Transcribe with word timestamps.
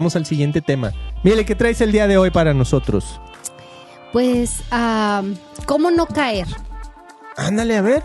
Vamos 0.00 0.14
al 0.14 0.26
siguiente 0.26 0.62
tema. 0.62 0.92
Mire, 1.24 1.44
¿qué 1.44 1.56
traes 1.56 1.80
el 1.80 1.90
día 1.90 2.06
de 2.06 2.16
hoy 2.16 2.30
para 2.30 2.54
nosotros? 2.54 3.20
Pues, 4.12 4.62
¿cómo 5.66 5.90
no 5.90 6.06
caer? 6.06 6.46
Ándale, 7.36 7.76
a 7.76 7.82
ver. 7.82 8.04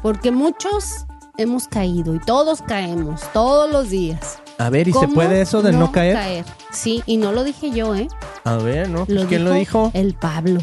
Porque 0.00 0.30
muchos 0.30 1.04
hemos 1.36 1.68
caído 1.68 2.14
y 2.14 2.20
todos 2.20 2.62
caemos 2.62 3.20
todos 3.34 3.70
los 3.70 3.90
días. 3.90 4.38
A 4.56 4.70
ver, 4.70 4.88
¿y 4.88 4.94
se 4.94 4.98
¿Cómo 4.98 5.12
puede 5.12 5.42
eso 5.42 5.60
de 5.60 5.72
no, 5.72 5.92
caer? 5.92 6.46
Sí, 6.72 7.02
y 7.04 7.18
no 7.18 7.32
lo 7.32 7.44
dije 7.44 7.70
yo, 7.70 7.94
¿eh? 7.94 8.08
A 8.44 8.56
ver, 8.56 8.88
¿no? 8.88 9.04
Pues, 9.04 9.26
¿Quién 9.26 9.44
lo 9.44 9.52
dijo? 9.52 9.90
El 9.92 10.14
Pablo. 10.14 10.62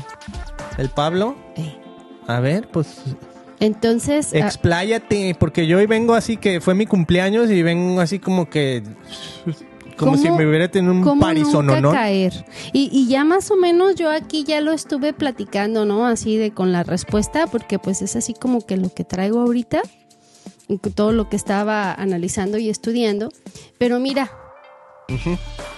¿El 0.80 0.90
Pablo? 0.90 1.36
Eh. 1.55 1.80
A 2.26 2.40
ver, 2.40 2.68
pues 2.70 3.00
Entonces, 3.60 4.32
ah, 4.34 4.40
expláyate, 4.40 5.36
porque 5.40 5.68
yo 5.68 5.78
hoy 5.78 5.86
vengo 5.86 6.16
así 6.16 6.38
que 6.38 6.62
fue 6.62 6.74
mi 6.74 6.88
cumpleaños 6.88 7.52
y 7.52 7.62
vengo 7.62 8.02
así 8.02 8.18
como 8.18 8.50
que 8.50 8.82
como 9.98 10.18
si 10.18 10.23
¿Cómo- 10.25 10.38
me 10.39 10.48
hubiera 10.48 10.68
tenido 10.70 10.94
un 10.94 11.02
¿cómo 11.04 11.21
parizono, 11.21 11.64
nunca 11.76 11.82
¿no? 11.82 11.91
caer? 11.91 12.46
Y, 12.73 12.90
y 12.91 13.08
ya 13.08 13.23
más 13.23 13.49
o 13.52 13.55
menos 13.58 13.95
yo 13.95 14.09
aquí 14.12 14.44
ya 14.44 14.62
lo 14.62 14.72
estuve 14.72 15.13
platicando, 15.13 15.85
¿no? 15.85 16.05
Así 16.08 16.38
de 16.38 16.52
con 16.52 16.72
la 16.72 16.84
respuesta, 16.84 17.48
porque 17.48 17.80
pues 17.80 18.02
es 18.02 18.16
así 18.16 18.34
como 18.34 18.66
que 18.66 18.77
lo 18.77 18.94
que 18.94 19.04
traigo 19.04 19.40
ahorita, 19.41 19.82
todo 20.95 21.12
lo 21.12 21.30
que 21.30 21.35
estaba 21.35 21.94
analizando 21.94 22.58
y 22.58 22.70
estudiando. 22.70 23.30
Pero 23.77 23.99
mira, 23.99 24.32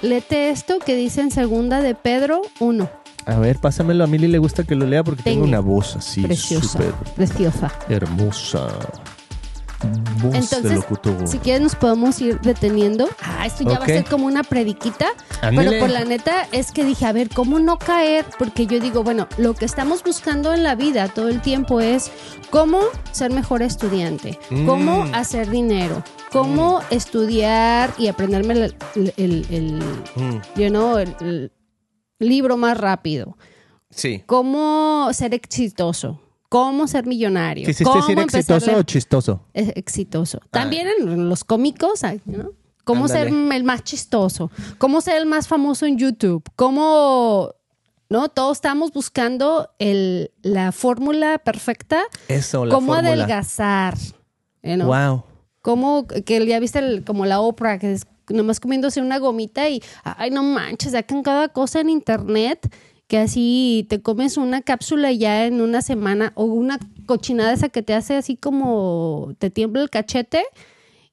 léete 0.02 0.50
esto 0.50 0.80
que 0.80 0.96
dice 0.96 1.22
en 1.22 1.32
segunda 1.32 1.82
de 1.82 1.96
Pedro 1.96 2.42
1. 2.60 2.90
A 3.28 3.40
ver, 3.40 3.58
pásamelo. 3.60 4.04
A 4.04 4.08
Mili 4.08 4.28
le 4.28 4.38
gusta 4.38 4.64
que 4.64 4.76
lo 4.76 4.86
lea 4.86 5.04
porque 5.04 5.24
tengo 5.24 5.44
una 5.46 5.60
voz 5.60 5.96
así 5.96 6.22
preciosa, 6.22 6.68
súper 6.68 6.94
preciosa. 7.16 7.72
hermosa. 7.90 8.68
Voz 10.22 10.32
de 10.32 10.38
Entonces, 10.40 10.72
locutor. 10.76 11.28
si 11.28 11.38
quieres 11.40 11.62
nos 11.62 11.76
podemos 11.76 12.20
ir 12.22 12.40
deteniendo. 12.42 13.08
Ah, 13.22 13.46
esto 13.46 13.64
ya 13.64 13.78
va 13.80 13.86
a 13.86 13.88
ser 13.88 14.06
como 14.06 14.26
una 14.28 14.44
prediquita. 14.44 15.08
Pero 15.42 15.72
por 15.80 15.90
la 15.90 16.04
neta 16.06 16.48
es 16.52 16.72
que 16.72 16.84
dije, 16.84 17.06
a 17.06 17.12
ver, 17.12 17.30
¿cómo 17.30 17.60
no 17.60 17.78
caer? 17.78 18.26
Porque 18.40 18.66
yo 18.66 18.80
digo, 18.80 19.04
bueno, 19.04 19.28
lo 19.38 19.54
que 19.54 19.66
estamos 19.66 20.04
buscando 20.04 20.54
en 20.54 20.64
la 20.64 20.76
vida 20.76 21.08
todo 21.10 21.30
el 21.30 21.42
tiempo 21.42 21.82
es 21.82 22.12
cómo 22.50 22.80
ser 23.12 23.32
mejor 23.32 23.62
estudiante, 23.62 24.40
cómo 24.66 25.06
Mm. 25.06 25.14
hacer 25.16 25.50
dinero, 25.50 26.04
cómo 26.32 26.82
estudiar 26.90 27.94
y 27.98 28.08
aprenderme 28.08 28.54
el, 28.54 28.76
el, 28.96 29.14
el- 29.18 29.46
el- 29.52 29.84
Mm, 30.16 30.42
you 30.60 30.70
know, 30.70 30.98
el- 30.98 31.16
el 31.22 31.52
libro 32.20 32.58
más 32.58 32.78
rápido, 32.78 33.38
sí. 33.90 34.24
cómo 34.26 35.10
ser 35.14 35.34
exitoso, 35.34 36.22
cómo 36.50 36.88
ser 36.88 37.06
millonario, 37.06 37.66
¿Quisiste 37.66 37.84
cómo 37.84 37.96
decir 38.02 38.20
exitoso 38.20 38.76
o 38.78 38.84
chistoso? 38.84 39.42
es 39.54 39.70
exitoso. 39.76 40.40
También 40.52 40.88
en 41.00 41.30
los 41.30 41.44
cómicos, 41.44 42.02
¿no? 42.26 42.52
Cómo 42.84 43.08
ser 43.08 43.28
el 43.28 43.64
más 43.64 43.84
chistoso, 43.84 44.52
cómo 44.78 45.02
ser 45.02 45.18
el 45.18 45.26
más 45.26 45.48
famoso 45.48 45.86
en 45.88 45.98
YouTube, 45.98 46.44
cómo, 46.56 47.50
¿no? 48.10 48.30
Todos 48.30 48.58
estamos 48.58 48.92
buscando 48.94 49.70
el, 49.80 50.32
la 50.44 50.72
fórmula 50.72 51.40
perfecta, 51.40 52.04
Eso, 52.28 52.64
la 52.66 52.76
cómo 52.76 52.94
fórmula. 52.94 53.14
adelgazar, 53.14 53.98
you 54.62 54.76
know? 54.76 54.88
Wow. 54.88 55.24
Cómo, 55.64 56.06
que 56.06 56.46
ya 56.46 56.60
viste 56.60 56.78
el- 56.78 57.04
como 57.04 57.26
la 57.26 57.40
Oprah, 57.40 57.80
que 57.80 57.94
es 57.94 58.04
nomás 58.30 58.60
comiéndose 58.60 59.02
una 59.02 59.18
gomita 59.18 59.68
y, 59.68 59.82
ay, 60.04 60.30
no 60.30 60.44
manches, 60.44 60.92
sacan 60.92 61.24
cada 61.24 61.48
cosa 61.48 61.80
en 61.80 61.90
internet 61.90 62.72
que 63.08 63.18
así 63.20 63.86
te 63.90 64.02
comes 64.02 64.38
una 64.38 64.62
cápsula 64.62 65.12
ya 65.12 65.46
en 65.46 65.62
una 65.62 65.82
semana 65.82 66.32
o 66.36 66.46
una 66.46 66.80
cochinada 67.06 67.54
esa 67.54 67.70
que 67.70 67.84
te 67.84 67.94
hace 67.94 68.16
así 68.16 68.36
como 68.36 69.34
te 69.40 69.50
tiembla 69.52 69.82
el 69.84 69.90
cachete 69.90 70.44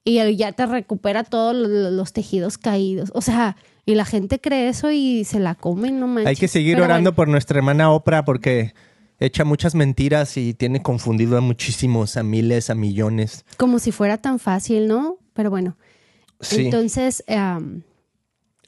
y 0.04 0.14
ya 0.36 0.52
te 0.52 0.66
recupera 0.66 1.22
todos 1.22 1.54
lo- 1.54 1.90
los 1.90 2.12
tejidos 2.12 2.56
caídos. 2.58 3.10
O 3.14 3.20
sea, 3.20 3.56
y 3.84 3.94
la 3.94 4.04
gente 4.04 4.40
cree 4.40 4.68
eso 4.68 4.90
y 4.90 5.24
se 5.24 5.38
la 5.38 5.54
comen, 5.54 6.00
no 6.00 6.06
manches. 6.06 6.28
Hay 6.28 6.36
que 6.36 6.48
seguir 6.48 6.74
Pero 6.74 6.84
orando 6.86 7.10
bueno, 7.10 7.16
por 7.16 7.28
nuestra 7.28 7.58
hermana 7.58 7.90
Oprah 7.90 8.24
porque 8.24 8.72
echa 9.20 9.44
muchas 9.44 9.74
mentiras 9.74 10.36
y 10.36 10.54
tiene 10.54 10.82
confundido 10.82 11.36
a 11.36 11.40
muchísimos, 11.40 12.16
a 12.16 12.22
miles, 12.22 12.70
a 12.70 12.74
millones. 12.74 13.44
como 13.58 13.78
si 13.78 13.92
fuera 13.92 14.16
tan 14.18 14.38
fácil, 14.38 14.88
¿no? 14.88 15.18
Pero 15.34 15.50
bueno. 15.50 15.76
Sí. 16.40 16.64
Entonces, 16.64 17.22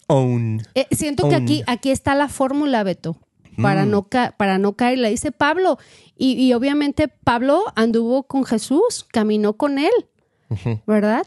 Own. 0.06 0.62
Eh, 0.74 0.86
siento 0.90 1.28
que 1.28 1.34
aquí, 1.34 1.62
aquí 1.66 1.90
está 1.90 2.14
la 2.14 2.28
fórmula, 2.28 2.82
Beto, 2.82 3.16
para, 3.62 3.84
Mm. 3.86 3.90
no 3.90 4.08
ca- 4.08 4.34
para 4.36 4.58
no 4.58 4.74
caer. 4.74 4.98
La 4.98 5.08
dice 5.08 5.32
Pablo. 5.32 5.78
Y, 6.16 6.32
y 6.34 6.52
obviamente 6.54 7.08
Pablo 7.08 7.62
anduvo 7.76 8.24
con 8.24 8.44
Jesús, 8.44 9.06
caminó 9.12 9.54
con 9.54 9.78
él. 9.78 9.92
¿verdad? 10.86 11.26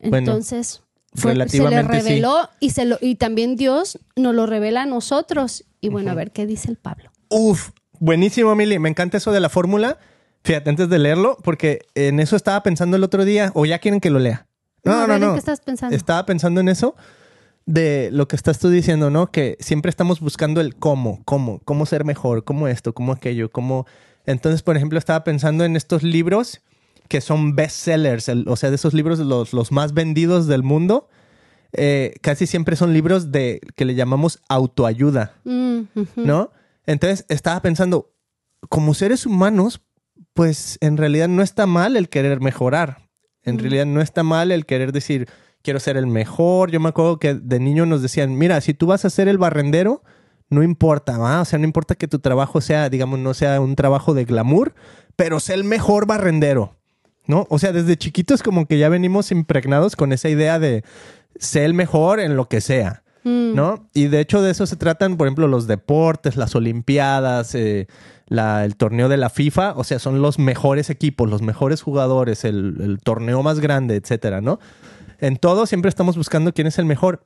Bueno, 0.00 0.18
Entonces, 0.18 0.82
fue- 1.14 1.32
se 1.32 1.38
le 1.38 1.44
relativamente 1.44 2.00
sí. 2.00 2.08
reveló 2.08 2.48
y, 2.58 2.70
se 2.70 2.84
lo, 2.84 2.98
y 3.00 3.14
también 3.16 3.56
Dios 3.56 3.98
nos 4.16 4.34
lo 4.34 4.46
revela 4.46 4.82
a 4.82 4.86
nosotros. 4.86 5.64
Y 5.80 5.88
bueno, 5.88 6.10
a 6.10 6.14
ver 6.14 6.30
qué 6.32 6.46
dice 6.46 6.70
el 6.70 6.76
Pablo. 6.76 7.10
Uf, 7.28 7.70
buenísimo, 7.98 8.54
Mili. 8.54 8.78
Me 8.78 8.88
encanta 8.88 9.16
eso 9.16 9.32
de 9.32 9.40
la 9.40 9.48
fórmula. 9.48 9.98
Fíjate, 10.42 10.70
antes 10.70 10.88
de 10.88 10.98
leerlo, 10.98 11.36
porque 11.42 11.80
en 11.94 12.18
eso 12.20 12.34
estaba 12.36 12.62
pensando 12.62 12.96
el 12.96 13.04
otro 13.04 13.24
día, 13.24 13.52
o 13.54 13.66
ya 13.66 13.78
quieren 13.78 14.00
que 14.00 14.10
lo 14.10 14.18
lea. 14.18 14.46
No, 14.84 15.06
no, 15.06 15.14
¿en 15.14 15.20
no. 15.20 15.32
qué 15.34 15.38
estás 15.38 15.60
pensando? 15.60 15.94
Estaba 15.94 16.24
pensando 16.24 16.60
en 16.60 16.68
eso 16.70 16.94
de 17.72 18.10
lo 18.12 18.26
que 18.26 18.34
estás 18.34 18.58
tú 18.58 18.68
diciendo, 18.68 19.10
¿no? 19.10 19.30
Que 19.30 19.56
siempre 19.60 19.90
estamos 19.90 20.18
buscando 20.20 20.60
el 20.60 20.74
cómo, 20.74 21.22
cómo, 21.24 21.60
cómo 21.64 21.86
ser 21.86 22.04
mejor, 22.04 22.42
cómo 22.44 22.66
esto, 22.66 22.92
cómo 22.94 23.12
aquello, 23.12 23.50
cómo. 23.50 23.86
Entonces, 24.26 24.62
por 24.62 24.76
ejemplo, 24.76 24.98
estaba 24.98 25.22
pensando 25.22 25.64
en 25.64 25.76
estos 25.76 26.02
libros 26.02 26.60
que 27.08 27.20
son 27.20 27.54
bestsellers, 27.54 28.28
el- 28.28 28.44
o 28.48 28.56
sea, 28.56 28.70
de 28.70 28.76
esos 28.76 28.92
libros 28.92 29.18
los, 29.20 29.52
los 29.52 29.70
más 29.72 29.94
vendidos 29.94 30.46
del 30.46 30.62
mundo. 30.62 31.08
eh, 31.72 32.14
casi 32.20 32.48
siempre 32.48 32.74
son 32.74 32.92
libros 32.92 33.30
de 33.30 33.60
que 33.76 33.84
le 33.84 33.94
llamamos 33.94 34.40
autoayuda. 34.48 35.34
Mm. 35.44 35.82
¿no? 36.16 36.50
Entonces 36.84 37.24
estaba 37.28 37.62
pensando, 37.62 38.10
como 38.68 38.92
seres 38.94 39.24
humanos, 39.26 39.80
pues 40.34 40.78
en 40.80 40.96
realidad 40.96 41.28
no 41.28 41.42
está 41.42 41.66
mal 41.66 41.96
el 41.96 42.08
querer 42.08 42.40
mejorar. 42.40 43.08
En 43.44 43.60
realidad 43.60 43.86
no 43.86 44.00
está 44.00 44.24
mal 44.24 44.50
el 44.50 44.66
querer 44.66 44.90
decir, 44.90 45.28
quiero 45.62 45.80
ser 45.80 45.96
el 45.96 46.06
mejor. 46.06 46.70
Yo 46.70 46.80
me 46.80 46.88
acuerdo 46.88 47.18
que 47.18 47.34
de 47.34 47.58
niño 47.60 47.86
nos 47.86 48.02
decían, 48.02 48.36
mira, 48.38 48.60
si 48.60 48.74
tú 48.74 48.86
vas 48.86 49.04
a 49.04 49.10
ser 49.10 49.28
el 49.28 49.38
barrendero, 49.38 50.02
no 50.48 50.62
importa, 50.62 51.16
¿va? 51.18 51.40
O 51.40 51.44
sea, 51.44 51.58
no 51.58 51.64
importa 51.64 51.94
que 51.94 52.08
tu 52.08 52.18
trabajo 52.18 52.60
sea, 52.60 52.88
digamos, 52.88 53.18
no 53.18 53.34
sea 53.34 53.60
un 53.60 53.76
trabajo 53.76 54.14
de 54.14 54.24
glamour, 54.24 54.74
pero 55.16 55.38
sé 55.40 55.54
el 55.54 55.64
mejor 55.64 56.06
barrendero, 56.06 56.76
¿no? 57.26 57.46
O 57.50 57.58
sea, 57.58 57.72
desde 57.72 57.96
chiquitos 57.96 58.42
como 58.42 58.66
que 58.66 58.78
ya 58.78 58.88
venimos 58.88 59.30
impregnados 59.30 59.94
con 59.96 60.12
esa 60.12 60.28
idea 60.28 60.58
de 60.58 60.82
ser 61.38 61.62
el 61.64 61.74
mejor 61.74 62.18
en 62.20 62.36
lo 62.36 62.48
que 62.48 62.60
sea. 62.60 63.02
Mm. 63.22 63.54
¿no? 63.54 63.86
Y 63.92 64.06
de 64.06 64.18
hecho 64.20 64.40
de 64.40 64.50
eso 64.50 64.64
se 64.64 64.76
tratan, 64.76 65.18
por 65.18 65.26
ejemplo, 65.26 65.46
los 65.46 65.66
deportes, 65.66 66.36
las 66.36 66.54
olimpiadas, 66.54 67.54
eh, 67.54 67.86
la- 68.28 68.64
el 68.64 68.76
torneo 68.76 69.10
de 69.10 69.18
la 69.18 69.28
FIFA, 69.28 69.74
o 69.76 69.84
sea, 69.84 69.98
son 69.98 70.22
los 70.22 70.38
mejores 70.38 70.88
equipos, 70.88 71.28
los 71.28 71.42
mejores 71.42 71.82
jugadores, 71.82 72.46
el, 72.46 72.76
el 72.80 72.98
torneo 73.04 73.42
más 73.42 73.60
grande, 73.60 73.96
etcétera, 73.96 74.40
¿no? 74.40 74.58
En 75.20 75.36
todo 75.36 75.66
siempre 75.66 75.88
estamos 75.88 76.16
buscando 76.16 76.52
quién 76.52 76.66
es 76.66 76.78
el 76.78 76.86
mejor. 76.86 77.24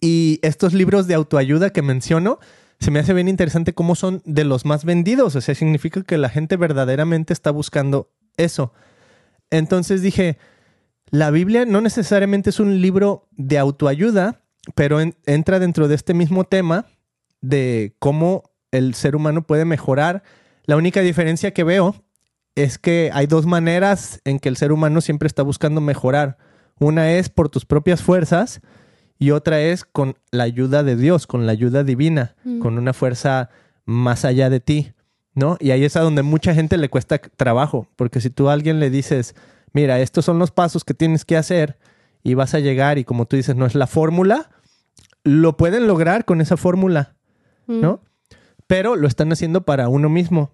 Y 0.00 0.38
estos 0.42 0.72
libros 0.74 1.06
de 1.06 1.14
autoayuda 1.14 1.70
que 1.70 1.82
menciono, 1.82 2.38
se 2.78 2.90
me 2.90 2.98
hace 3.00 3.14
bien 3.14 3.28
interesante 3.28 3.72
cómo 3.72 3.94
son 3.94 4.22
de 4.26 4.44
los 4.44 4.64
más 4.66 4.84
vendidos, 4.84 5.34
o 5.34 5.40
sea, 5.40 5.54
significa 5.54 6.02
que 6.02 6.18
la 6.18 6.28
gente 6.28 6.56
verdaderamente 6.56 7.32
está 7.32 7.50
buscando 7.50 8.10
eso. 8.36 8.72
Entonces 9.50 10.02
dije, 10.02 10.36
la 11.10 11.30
Biblia 11.30 11.64
no 11.64 11.80
necesariamente 11.80 12.50
es 12.50 12.60
un 12.60 12.82
libro 12.82 13.28
de 13.32 13.58
autoayuda, 13.58 14.42
pero 14.74 15.00
en- 15.00 15.16
entra 15.24 15.58
dentro 15.58 15.88
de 15.88 15.94
este 15.94 16.12
mismo 16.12 16.44
tema 16.44 16.86
de 17.40 17.94
cómo 17.98 18.42
el 18.72 18.94
ser 18.94 19.16
humano 19.16 19.46
puede 19.46 19.64
mejorar. 19.64 20.22
La 20.66 20.76
única 20.76 21.00
diferencia 21.00 21.54
que 21.54 21.64
veo 21.64 21.94
es 22.56 22.78
que 22.78 23.10
hay 23.14 23.26
dos 23.26 23.46
maneras 23.46 24.20
en 24.24 24.38
que 24.38 24.48
el 24.48 24.56
ser 24.56 24.72
humano 24.72 25.00
siempre 25.00 25.26
está 25.28 25.42
buscando 25.42 25.80
mejorar. 25.80 26.36
Una 26.78 27.12
es 27.12 27.28
por 27.28 27.48
tus 27.48 27.64
propias 27.64 28.02
fuerzas 28.02 28.60
y 29.18 29.30
otra 29.30 29.60
es 29.60 29.84
con 29.84 30.16
la 30.30 30.44
ayuda 30.44 30.82
de 30.82 30.96
Dios, 30.96 31.26
con 31.26 31.46
la 31.46 31.52
ayuda 31.52 31.84
divina, 31.84 32.34
Mm. 32.44 32.58
con 32.60 32.76
una 32.78 32.92
fuerza 32.92 33.48
más 33.84 34.24
allá 34.24 34.50
de 34.50 34.60
ti, 34.60 34.92
¿no? 35.34 35.56
Y 35.60 35.70
ahí 35.70 35.84
es 35.84 35.96
a 35.96 36.00
donde 36.00 36.22
mucha 36.22 36.54
gente 36.54 36.76
le 36.76 36.88
cuesta 36.90 37.18
trabajo, 37.18 37.88
porque 37.96 38.20
si 38.20 38.30
tú 38.30 38.48
a 38.48 38.52
alguien 38.52 38.78
le 38.80 38.90
dices, 38.90 39.34
mira, 39.72 40.00
estos 40.00 40.24
son 40.24 40.38
los 40.38 40.50
pasos 40.50 40.84
que 40.84 40.92
tienes 40.94 41.24
que 41.24 41.36
hacer 41.36 41.78
y 42.22 42.34
vas 42.34 42.54
a 42.54 42.58
llegar 42.58 42.98
y 42.98 43.04
como 43.04 43.26
tú 43.26 43.36
dices, 43.36 43.56
no 43.56 43.64
es 43.66 43.74
la 43.74 43.86
fórmula, 43.86 44.50
lo 45.24 45.56
pueden 45.56 45.86
lograr 45.86 46.24
con 46.24 46.40
esa 46.40 46.56
fórmula, 46.56 47.14
Mm. 47.66 47.80
¿no? 47.80 48.00
Pero 48.66 48.96
lo 48.96 49.06
están 49.08 49.32
haciendo 49.32 49.62
para 49.62 49.88
uno 49.88 50.08
mismo. 50.08 50.52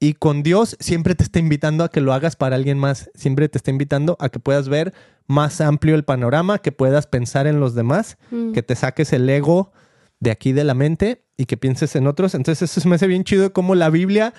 Y 0.00 0.14
con 0.14 0.42
Dios 0.42 0.76
siempre 0.80 1.14
te 1.14 1.22
está 1.24 1.38
invitando 1.38 1.82
a 1.84 1.88
que 1.88 2.00
lo 2.00 2.12
hagas 2.12 2.36
para 2.36 2.56
alguien 2.56 2.78
más. 2.78 3.10
Siempre 3.14 3.48
te 3.48 3.58
está 3.58 3.70
invitando 3.70 4.16
a 4.20 4.28
que 4.28 4.38
puedas 4.40 4.68
ver 4.68 4.92
más 5.26 5.60
amplio 5.60 5.94
el 5.94 6.04
panorama, 6.04 6.58
que 6.58 6.72
puedas 6.72 7.06
pensar 7.06 7.46
en 7.46 7.60
los 7.60 7.74
demás, 7.74 8.18
Mm. 8.30 8.52
que 8.52 8.62
te 8.62 8.74
saques 8.76 9.12
el 9.12 9.28
ego 9.28 9.72
de 10.20 10.30
aquí 10.30 10.52
de 10.52 10.64
la 10.64 10.74
mente 10.74 11.24
y 11.36 11.46
que 11.46 11.56
pienses 11.56 11.96
en 11.96 12.06
otros. 12.06 12.34
Entonces 12.34 12.70
eso 12.70 12.80
se 12.80 12.88
me 12.88 12.94
hace 12.96 13.06
bien 13.06 13.24
chido 13.24 13.52
como 13.52 13.74
la 13.74 13.90
Biblia 13.90 14.32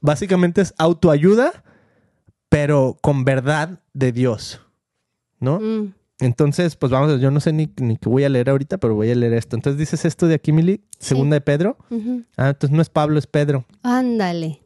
básicamente 0.00 0.60
es 0.60 0.74
autoayuda, 0.78 1.64
pero 2.48 2.96
con 3.00 3.24
verdad 3.24 3.80
de 3.92 4.12
Dios, 4.12 4.60
¿no? 5.40 5.58
Mm. 5.60 5.94
Entonces, 6.20 6.76
pues 6.76 6.90
vamos, 6.90 7.20
yo 7.20 7.30
no 7.30 7.40
sé 7.40 7.52
ni, 7.52 7.70
ni 7.78 7.96
qué 7.98 8.08
voy 8.08 8.24
a 8.24 8.28
leer 8.30 8.48
ahorita, 8.48 8.78
pero 8.78 8.94
voy 8.94 9.10
a 9.10 9.14
leer 9.14 9.34
esto. 9.34 9.54
Entonces 9.56 9.78
dices 9.78 10.04
esto 10.06 10.26
de 10.26 10.34
aquí, 10.36 10.50
Mili, 10.52 10.82
Sí. 10.98 11.08
segunda 11.08 11.34
de 11.34 11.40
Pedro. 11.42 11.76
Ah, 12.38 12.48
entonces 12.50 12.70
no 12.74 12.80
es 12.80 12.88
Pablo, 12.88 13.18
es 13.18 13.26
Pedro. 13.26 13.66
Ándale. 13.82 14.60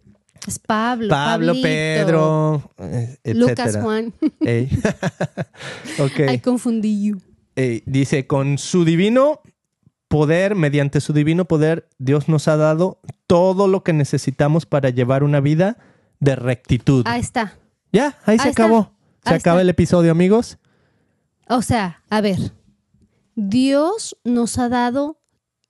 Es 0.51 0.59
Pablo. 0.59 1.09
Pablo, 1.09 1.47
Pablito, 1.53 1.63
Pedro, 1.63 2.71
eh, 2.79 3.19
Lucas. 3.35 3.79
Juan. 3.81 4.13
Ey. 4.41 4.69
I 6.35 6.39
confundí 6.41 7.05
you. 7.05 7.21
Dice, 7.87 8.27
con 8.27 8.59
su 8.59 8.85
divino 8.85 9.43
poder, 10.09 10.57
mediante 10.57 11.01
su 11.01 11.13
divino 11.13 11.45
poder, 11.45 11.89
Dios 11.99 12.29
nos 12.29 12.49
ha 12.49 12.57
dado 12.57 13.01
todo 13.29 13.69
lo 13.69 13.85
que 13.85 13.93
necesitamos 13.93 14.67
para 14.67 14.91
llevar 14.91 15.23
una 15.23 15.39
vida 15.39 15.79
de 16.19 16.35
rectitud. 16.35 17.05
Ahí 17.07 17.21
está. 17.21 17.57
ya, 17.93 18.19
ahí 18.25 18.37
se 18.41 18.49
está. 18.49 18.65
acabó. 18.65 18.93
Se 19.23 19.31
Ahí 19.31 19.37
acaba 19.37 19.59
está. 19.59 19.63
el 19.63 19.69
episodio, 19.69 20.11
amigos. 20.11 20.59
O 21.49 21.63
sea, 21.63 22.03
a 22.11 22.21
ver, 22.21 22.39
Dios 23.37 24.17
nos 24.25 24.59
ha 24.59 24.69
dado 24.69 25.21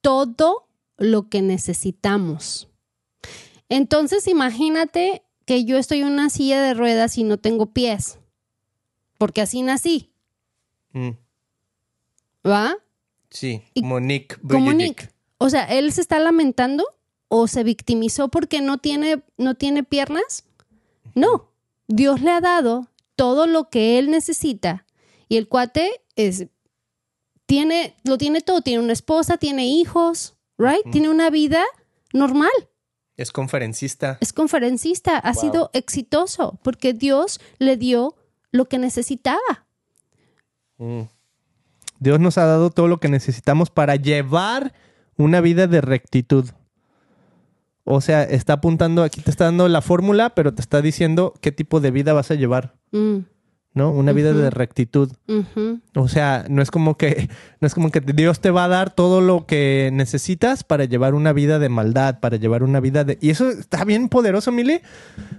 todo 0.00 0.68
lo 0.96 1.28
que 1.28 1.42
necesitamos. 1.42 2.69
Entonces, 3.70 4.26
imagínate 4.28 5.22
que 5.46 5.64
yo 5.64 5.78
estoy 5.78 6.00
en 6.00 6.08
una 6.08 6.28
silla 6.28 6.60
de 6.60 6.74
ruedas 6.74 7.16
y 7.16 7.24
no 7.24 7.38
tengo 7.38 7.72
pies, 7.72 8.18
porque 9.16 9.40
así 9.40 9.62
nací, 9.62 10.10
Mm, 10.92 11.10
¿va? 12.46 12.76
sí, 13.30 13.62
Y- 13.74 13.82
Monique 13.82 14.36
Como 14.46 14.72
Bujicic. 14.72 14.76
Nick. 14.76 15.14
O 15.38 15.48
sea, 15.50 15.64
él 15.64 15.92
se 15.92 16.00
está 16.00 16.18
lamentando 16.18 16.84
o 17.28 17.46
se 17.46 17.62
victimizó 17.62 18.28
porque 18.28 18.60
no 18.60 18.78
tiene, 18.78 19.22
no 19.38 19.54
tiene 19.54 19.84
piernas. 19.84 20.44
No, 21.14 21.48
Dios 21.86 22.20
le 22.20 22.30
ha 22.32 22.40
dado 22.40 22.88
todo 23.16 23.46
lo 23.46 23.70
que 23.70 23.98
él 23.98 24.10
necesita 24.10 24.84
y 25.28 25.36
el 25.36 25.48
cuate 25.48 26.02
es 26.16 26.46
tiene 27.46 27.94
lo 28.04 28.18
tiene 28.18 28.40
todo, 28.40 28.60
tiene 28.62 28.82
una 28.82 28.92
esposa, 28.92 29.36
tiene 29.38 29.66
hijos, 29.66 30.34
right? 30.58 30.88
Tiene 30.90 31.08
una 31.08 31.30
vida 31.30 31.62
normal. 32.12 32.50
Es 33.20 33.32
conferencista. 33.32 34.16
Es 34.20 34.32
conferencista, 34.32 35.18
ha 35.18 35.32
Wow. 35.32 35.40
sido 35.40 35.70
exitoso 35.74 36.58
porque 36.62 36.92
Dios 36.94 37.40
le 37.58 37.76
dio 37.76 38.14
lo 38.50 38.64
que 38.64 38.78
necesitaba. 38.78 39.66
Mm. 40.78 41.02
Dios 41.98 42.18
nos 42.18 42.38
ha 42.38 42.46
dado 42.46 42.70
todo 42.70 42.88
lo 42.88 42.98
que 42.98 43.08
necesitamos 43.08 43.68
para 43.70 43.96
llevar 43.96 44.72
una 45.16 45.40
vida 45.42 45.66
de 45.66 45.80
rectitud. 45.82 46.48
O 47.84 48.00
sea, 48.00 48.22
está 48.22 48.54
apuntando, 48.54 49.02
aquí 49.02 49.20
te 49.20 49.30
está 49.30 49.44
dando 49.44 49.68
la 49.68 49.82
fórmula, 49.82 50.30
pero 50.30 50.54
te 50.54 50.62
está 50.62 50.80
diciendo 50.80 51.34
qué 51.42 51.52
tipo 51.52 51.80
de 51.80 51.90
vida 51.90 52.12
vas 52.12 52.30
a 52.30 52.34
llevar, 52.36 52.74
Mm, 52.92 53.18
¿no? 53.72 53.90
Una 53.90 54.12
vida 54.12 54.32
de 54.32 54.50
rectitud. 54.50 55.12
O 55.94 56.08
sea, 56.08 56.44
no 56.48 56.60
es 56.60 56.70
como 56.70 56.96
que 56.96 57.28
no 57.60 57.66
es 57.66 57.74
como 57.74 57.90
que 57.90 58.00
Dios 58.00 58.40
te 58.40 58.50
va 58.50 58.64
a 58.64 58.68
dar 58.68 58.94
todo 58.94 59.20
lo 59.20 59.46
que 59.46 59.90
necesitas 59.92 60.64
para 60.64 60.84
llevar 60.84 61.14
una 61.14 61.32
vida 61.32 61.58
de 61.58 61.68
maldad, 61.68 62.18
para 62.20 62.36
llevar 62.36 62.62
una 62.62 62.80
vida 62.80 63.04
de 63.04 63.18
y 63.20 63.30
eso 63.30 63.48
está 63.48 63.84
bien 63.84 64.08
poderoso, 64.08 64.50
Mili, 64.50 64.80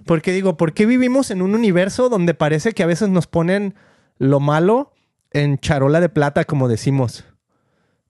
porque 0.06 0.31
digo, 0.31 0.56
¿por 0.56 0.74
qué 0.74 0.86
vivimos 0.86 1.31
en 1.31 1.42
un 1.42 1.56
universo 1.56 2.10
donde 2.10 2.33
parece 2.33 2.74
que 2.74 2.83
a 2.83 2.88
veces 2.88 3.10
nos 3.10 3.28
ponen 3.28 3.75
lo 4.18 4.39
malo 4.39 4.94
en 5.31 5.57
charola 5.57 6.00
de 6.00 6.10
plata, 6.10 6.45
como 6.45 6.68
decimos? 6.68 7.25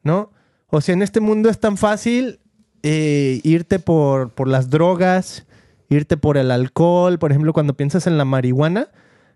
¿No? 0.03 0.31
O 0.67 0.81
sea, 0.81 0.93
en 0.93 1.01
este 1.01 1.19
mundo 1.19 1.49
es 1.49 1.59
tan 1.59 1.77
fácil 1.77 2.39
eh, 2.83 3.41
irte 3.43 3.79
por, 3.79 4.29
por 4.31 4.47
las 4.47 4.69
drogas, 4.69 5.45
irte 5.89 6.15
por 6.15 6.37
el 6.37 6.51
alcohol, 6.51 7.19
por 7.19 7.31
ejemplo, 7.31 7.53
cuando 7.53 7.75
piensas 7.75 8.07
en 8.07 8.17
la 8.17 8.25
marihuana, 8.25 8.89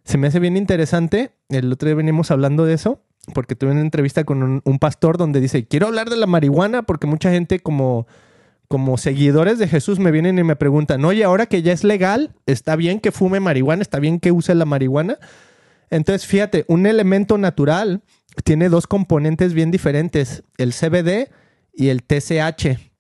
se 0.06 0.18
me 0.18 0.28
hace 0.28 0.40
bien 0.40 0.56
interesante. 0.56 1.32
El 1.50 1.72
otro 1.72 1.88
día 1.88 1.96
venimos 1.96 2.32
hablando 2.32 2.66
de 2.66 2.74
eso, 2.74 3.02
porque 3.34 3.56
tuve 3.56 3.72
una 3.72 3.82
entrevista 3.82 4.24
con 4.24 4.44
un, 4.44 4.62
un 4.64 4.80
pastor 4.80 5.18
donde 5.18 5.42
dice, 5.42 5.68
quiero 5.68 5.88
hablar 5.88 6.10
de 6.10 6.16
la 6.16 6.28
marihuana 6.28 6.84
porque 6.84 7.08
mucha 7.08 7.32
gente 7.32 7.60
como, 7.60 8.08
como 8.68 8.98
seguidores 8.98 9.58
de 9.58 9.68
Jesús 9.68 10.00
me 10.00 10.12
vienen 10.12 10.38
y 10.38 10.44
me 10.44 10.56
preguntan, 10.56 11.04
oye, 11.04 11.24
ahora 11.24 11.48
que 11.48 11.64
ya 11.64 11.74
es 11.74 11.84
legal, 11.84 12.36
¿está 12.46 12.76
bien 12.76 13.00
que 13.00 13.12
fume 13.12 13.40
marihuana? 13.40 13.82
¿Está 13.82 14.00
bien 14.00 14.20
que 14.20 14.32
use 14.32 14.54
la 14.54 14.66
marihuana? 14.66 15.18
Entonces, 15.90 16.28
fíjate, 16.28 16.66
un 16.68 16.86
elemento 16.86 17.38
natural 17.38 18.04
tiene 18.44 18.70
dos 18.70 18.86
componentes 18.86 19.54
bien 19.54 19.72
diferentes, 19.72 20.44
el 20.58 20.72
CBD 20.74 21.30
y 21.74 21.90
el 21.90 22.04
TCH. 22.04 22.92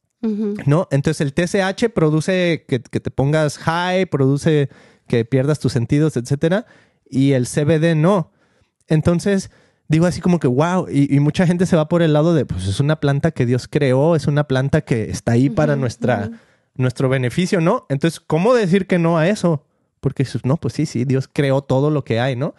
¿no? 0.65 0.87
Entonces 0.89 1.21
el 1.21 1.33
TSH 1.33 1.89
produce 1.93 2.65
que, 2.67 2.81
que 2.81 2.99
te 2.99 3.11
pongas 3.11 3.59
high, 3.59 4.07
produce 4.07 4.69
que 5.07 5.23
pierdas 5.23 5.59
tus 5.59 5.71
sentidos, 5.71 6.17
etcétera, 6.17 6.65
y 7.09 7.33
el 7.33 7.45
CBD 7.47 7.95
no. 7.95 8.31
Entonces 8.87 9.51
digo 9.87 10.05
así 10.05 10.21
como 10.21 10.39
que 10.39 10.47
wow, 10.47 10.87
y, 10.89 11.13
y 11.13 11.19
mucha 11.19 11.45
gente 11.45 11.65
se 11.65 11.75
va 11.75 11.87
por 11.87 12.01
el 12.01 12.13
lado 12.13 12.33
de, 12.33 12.45
pues 12.45 12.67
es 12.67 12.79
una 12.79 12.99
planta 12.99 13.31
que 13.31 13.45
Dios 13.45 13.67
creó, 13.67 14.15
es 14.15 14.27
una 14.27 14.45
planta 14.45 14.81
que 14.81 15.09
está 15.09 15.33
ahí 15.33 15.49
para 15.49 15.75
nuestra, 15.75 16.31
nuestro 16.75 17.09
beneficio, 17.09 17.61
¿no? 17.61 17.85
Entonces, 17.89 18.19
¿cómo 18.19 18.53
decir 18.53 18.87
que 18.87 18.99
no 18.99 19.17
a 19.17 19.27
eso? 19.27 19.63
Porque 19.99 20.23
dices, 20.23 20.45
no, 20.45 20.57
pues 20.57 20.73
sí, 20.73 20.85
sí, 20.85 21.05
Dios 21.05 21.29
creó 21.31 21.61
todo 21.61 21.91
lo 21.91 22.03
que 22.03 22.19
hay, 22.19 22.35
¿no? 22.35 22.55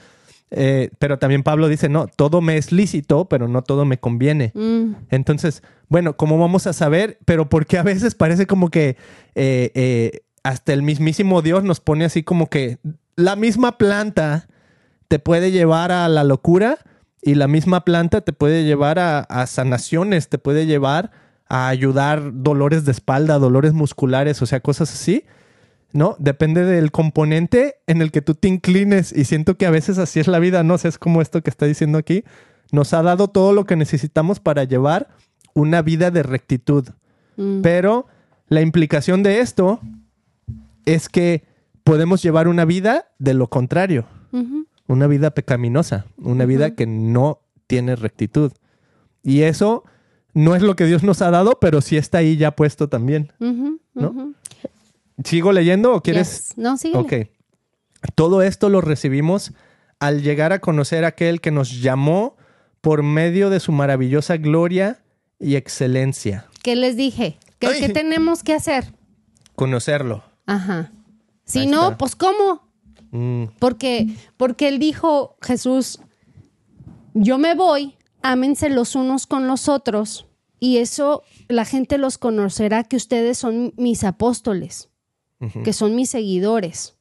Eh, 0.51 0.91
pero 0.99 1.19
también 1.19 1.43
Pablo 1.43 1.69
dice, 1.69 1.89
no, 1.89 2.07
todo 2.07 2.41
me 2.41 2.57
es 2.57 2.71
lícito, 2.71 3.29
pero 3.29 3.49
no 3.49 3.63
todo 3.63 3.85
me 3.85 3.99
conviene. 3.99 4.53
Mm. 4.55 4.93
Entonces, 5.11 5.63
bueno, 5.89 6.17
¿cómo 6.17 6.39
vamos 6.39 6.67
a 6.67 6.73
saber? 6.73 7.19
Pero 7.25 7.49
porque 7.49 7.79
a 7.79 7.83
veces 7.83 8.15
parece 8.15 8.47
como 8.47 8.71
que 8.71 8.97
eh, 9.35 9.73
eh, 9.75 10.21
hasta 10.45 10.73
el 10.73 10.83
mismísimo 10.83 11.43
Dios 11.43 11.65
nos 11.65 11.81
pone 11.81 12.05
así 12.05 12.23
como 12.23 12.49
que 12.49 12.79
la 13.17 13.37
misma 13.37 13.79
planta 13.79 14.49
te 15.09 15.19
puede 15.19 15.51
llevar 15.51 15.93
a 15.93 16.09
la 16.09 16.25
locura 16.25 16.79
y 17.23 17.35
la 17.35 17.49
misma 17.49 17.85
planta 17.85 18.21
te 18.21 18.33
puede 18.33 18.65
llevar 18.65 18.99
a, 18.99 19.21
a 19.21 19.47
sanaciones, 19.47 20.29
te 20.29 20.39
puede 20.39 20.67
llevar 20.67 21.11
a 21.49 21.69
ayudar 21.69 22.31
dolores 22.33 22.85
de 22.85 22.93
espalda, 22.93 23.39
dolores 23.39 23.73
musculares, 23.73 24.43
o 24.43 24.47
sea, 24.47 24.61
cosas 24.61 24.93
así. 24.93 25.25
¿no? 25.93 26.17
Depende 26.19 26.65
del 26.65 26.91
componente 26.91 27.77
en 27.87 28.03
el 28.03 28.11
que 28.11 28.21
tú 28.21 28.35
te 28.35 28.49
inclines 28.49 29.13
y 29.13 29.25
siento 29.25 29.57
que 29.57 29.67
a 29.67 29.71
veces 29.71 29.99
así 29.99 30.21
es 30.21 30.27
la 30.29 30.39
vida, 30.39 30.63
no 30.63 30.77
sé, 30.77 30.89
es 30.89 30.99
como 30.99 31.23
esto 31.23 31.43
que 31.43 31.51
está 31.51 31.65
diciendo 31.65 31.97
aquí, 31.97 32.25
nos 32.71 32.93
ha 32.93 33.03
dado 33.03 33.29
todo 33.29 33.53
lo 33.53 33.65
que 33.65 33.77
necesitamos 33.77 34.39
para 34.41 34.65
llevar 34.65 35.09
una 35.55 35.83
vida 35.83 36.11
de 36.11 36.23
rectitud, 36.23 36.89
Mm. 37.37 37.61
pero 37.63 38.07
la 38.49 38.61
implicación 38.63 39.23
de 39.23 39.41
esto 39.41 39.81
es 40.85 41.09
que 41.09 41.45
podemos 41.87 42.21
llevar 42.21 42.49
una 42.49 42.65
vida 42.65 43.13
de 43.21 43.33
lo 43.33 43.49
contrario, 43.49 44.07
una 44.89 45.07
vida 45.07 45.31
pecaminosa, 45.31 46.07
una 46.19 46.45
vida 46.45 46.75
que 46.75 46.85
no 46.85 47.43
tiene 47.69 47.95
rectitud. 47.95 48.53
Y 49.23 49.43
eso 49.43 49.85
no 50.35 50.57
es 50.57 50.63
lo 50.63 50.75
que 50.75 50.85
Dios 50.85 51.05
nos 51.05 51.23
ha 51.23 51.31
dado, 51.31 51.61
pero 51.61 51.81
sí 51.81 51.97
está 51.97 52.19
ahí 52.19 52.37
ya 52.37 52.57
puesto 52.57 52.89
también. 52.89 53.33
¿no? 53.39 54.35
¿Sigo 55.23 55.53
leyendo 55.53 55.95
o 55.95 56.03
quieres? 56.03 56.49
Yes. 56.49 56.59
No, 56.59 56.77
síguele. 56.77 56.99
Ok. 57.01 57.13
Todo 58.17 58.43
esto 58.43 58.69
lo 58.69 58.81
recibimos 58.81 59.53
al 60.01 60.23
llegar 60.23 60.53
a 60.53 60.59
conocer 60.59 61.05
a 61.05 61.09
aquel 61.09 61.41
que 61.41 61.53
nos 61.53 61.81
llamó 61.81 62.37
por 62.81 63.05
medio 63.05 63.49
de 63.49 63.61
su 63.61 63.71
maravillosa 63.71 64.39
gloria 64.39 64.99
y 65.39 65.55
excelencia. 65.55 66.47
¿Qué 66.65 66.75
les 66.75 66.97
dije? 66.97 67.39
¿Qué, 67.61 67.69
qué 67.79 67.89
tenemos 67.91 68.43
que 68.43 68.55
hacer? 68.55 68.93
Conocerlo. 69.55 70.25
Ajá. 70.47 70.91
Si 71.47 71.61
Ahí 71.61 71.67
no, 71.69 71.85
está. 71.85 71.99
pues 71.99 72.17
¿cómo? 72.17 72.69
Mm, 73.13 73.45
Porque, 73.59 74.09
porque 74.37 74.69
él 74.69 74.79
dijo, 74.79 75.37
Jesús, 75.41 76.01
yo 77.15 77.39
me 77.39 77.55
voy, 77.55 77.95
ámense 78.23 78.69
los 78.69 78.95
unos 78.95 79.27
con 79.27 79.47
los 79.47 79.69
otros, 79.69 80.27
y 80.59 80.79
eso 80.79 81.23
la 81.49 81.65
gente 81.65 81.99
los 81.99 82.19
conocerá 82.19 82.83
que 82.85 82.97
ustedes 82.97 83.39
son 83.39 83.73
mis 83.77 84.05
apóstoles, 84.05 84.91
que 85.65 85.73
son 85.73 85.95
mis 85.95 86.11
seguidores. 86.11 86.97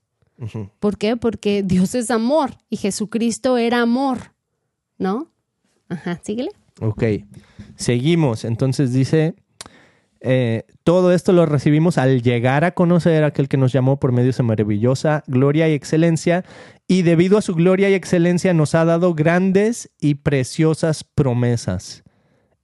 ¿Por 0.79 0.97
qué? 0.97 1.15
Porque 1.15 1.63
Dios 1.63 1.95
es 1.95 2.11
amor 2.11 2.57
y 2.69 2.75
Jesucristo 2.77 3.57
era 3.57 3.81
amor, 3.81 4.33
¿no? 4.97 5.31
Ajá, 5.87 6.19
síguele. 6.23 6.51
Ok. 6.81 7.03
Seguimos. 7.77 8.43
Entonces 8.43 8.91
dice, 8.91 9.35
eh, 10.19 10.65
todo 10.85 11.11
esto 11.11 11.33
lo 11.33 11.47
recibimos 11.47 11.97
al 11.97 12.21
llegar 12.21 12.63
a 12.63 12.75
conocer 12.75 13.23
a 13.23 13.27
aquel 13.27 13.49
que 13.49 13.57
nos 13.57 13.73
llamó 13.73 13.99
por 13.99 14.11
medio 14.11 14.27
de 14.27 14.33
su 14.33 14.43
maravillosa 14.43 15.23
gloria 15.25 15.67
y 15.67 15.73
excelencia, 15.73 16.45
y 16.87 17.01
debido 17.01 17.39
a 17.39 17.41
su 17.41 17.55
gloria 17.55 17.89
y 17.89 17.95
excelencia 17.95 18.53
nos 18.53 18.75
ha 18.75 18.85
dado 18.85 19.15
grandes 19.15 19.89
y 19.99 20.13
preciosas 20.15 21.03
promesas. 21.03 22.03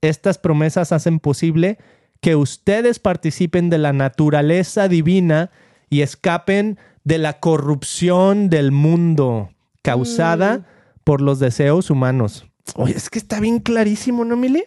Estas 0.01 0.37
promesas 0.37 0.91
hacen 0.91 1.19
posible 1.19 1.79
que 2.21 2.35
ustedes 2.35 2.99
participen 2.99 3.71
de 3.71 3.79
la 3.79 3.91
naturaleza 3.91 4.87
divina 4.87 5.49
y 5.89 6.01
escapen 6.01 6.77
de 7.03 7.17
la 7.17 7.39
corrupción 7.39 8.51
del 8.51 8.71
mundo 8.71 9.49
causada 9.81 10.67
por 11.03 11.21
los 11.21 11.39
deseos 11.39 11.89
humanos. 11.89 12.45
Oye, 12.75 12.95
es 12.95 13.09
que 13.09 13.17
está 13.17 13.39
bien 13.39 13.57
clarísimo, 13.57 14.25
¿no, 14.25 14.37
Mili? 14.37 14.65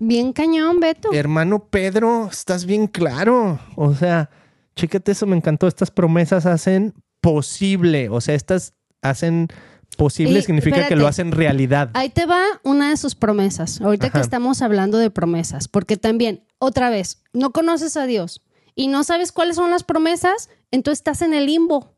Bien 0.00 0.32
cañón, 0.32 0.80
Beto. 0.80 1.12
Hermano 1.12 1.66
Pedro, 1.66 2.28
estás 2.30 2.64
bien 2.64 2.86
claro. 2.88 3.60
O 3.76 3.94
sea, 3.94 4.30
chécate 4.74 5.12
eso, 5.12 5.26
me 5.26 5.36
encantó. 5.36 5.68
Estas 5.68 5.90
promesas 5.90 6.46
hacen 6.46 6.94
posible, 7.20 8.08
o 8.08 8.20
sea, 8.20 8.34
estas 8.34 8.72
hacen 9.02 9.48
posible 9.96 10.38
Y, 10.38 10.42
significa 10.42 10.88
que 10.88 10.96
lo 10.96 11.06
hacen 11.06 11.32
realidad. 11.32 11.90
Ahí 11.94 12.08
te 12.08 12.24
va 12.24 12.42
una 12.64 12.90
de 12.90 12.96
sus 12.96 13.14
promesas, 13.14 13.80
ahorita 13.80 14.10
que 14.10 14.20
estamos 14.20 14.62
hablando 14.62 14.98
de 14.98 15.10
promesas, 15.10 15.68
porque 15.68 15.96
también, 15.96 16.44
otra 16.58 16.88
vez, 16.90 17.22
no 17.32 17.50
conoces 17.52 17.96
a 17.96 18.06
Dios 18.06 18.42
y 18.74 18.88
no 18.88 19.04
sabes 19.04 19.32
cuáles 19.32 19.56
son 19.56 19.70
las 19.70 19.84
promesas, 19.84 20.48
entonces 20.70 21.00
estás 21.00 21.22
en 21.22 21.34
el 21.34 21.46
limbo, 21.46 21.94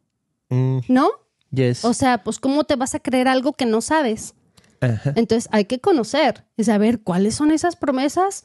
Mm, 0.49 0.78
¿no? 0.88 1.09
yes. 1.50 1.85
O 1.85 1.94
sea, 1.94 2.25
pues 2.25 2.38
¿cómo 2.40 2.64
te 2.64 2.76
vas 2.76 2.94
a 2.94 3.00
creer 3.00 3.28
algo 3.28 3.52
que 3.52 3.64
no 3.66 3.80
sabes? 3.80 4.35
Ajá. 4.82 5.12
Entonces 5.16 5.48
hay 5.52 5.64
que 5.64 5.80
conocer 5.80 6.44
y 6.56 6.64
saber 6.64 7.00
cuáles 7.00 7.34
son 7.34 7.50
esas 7.50 7.76
promesas 7.76 8.44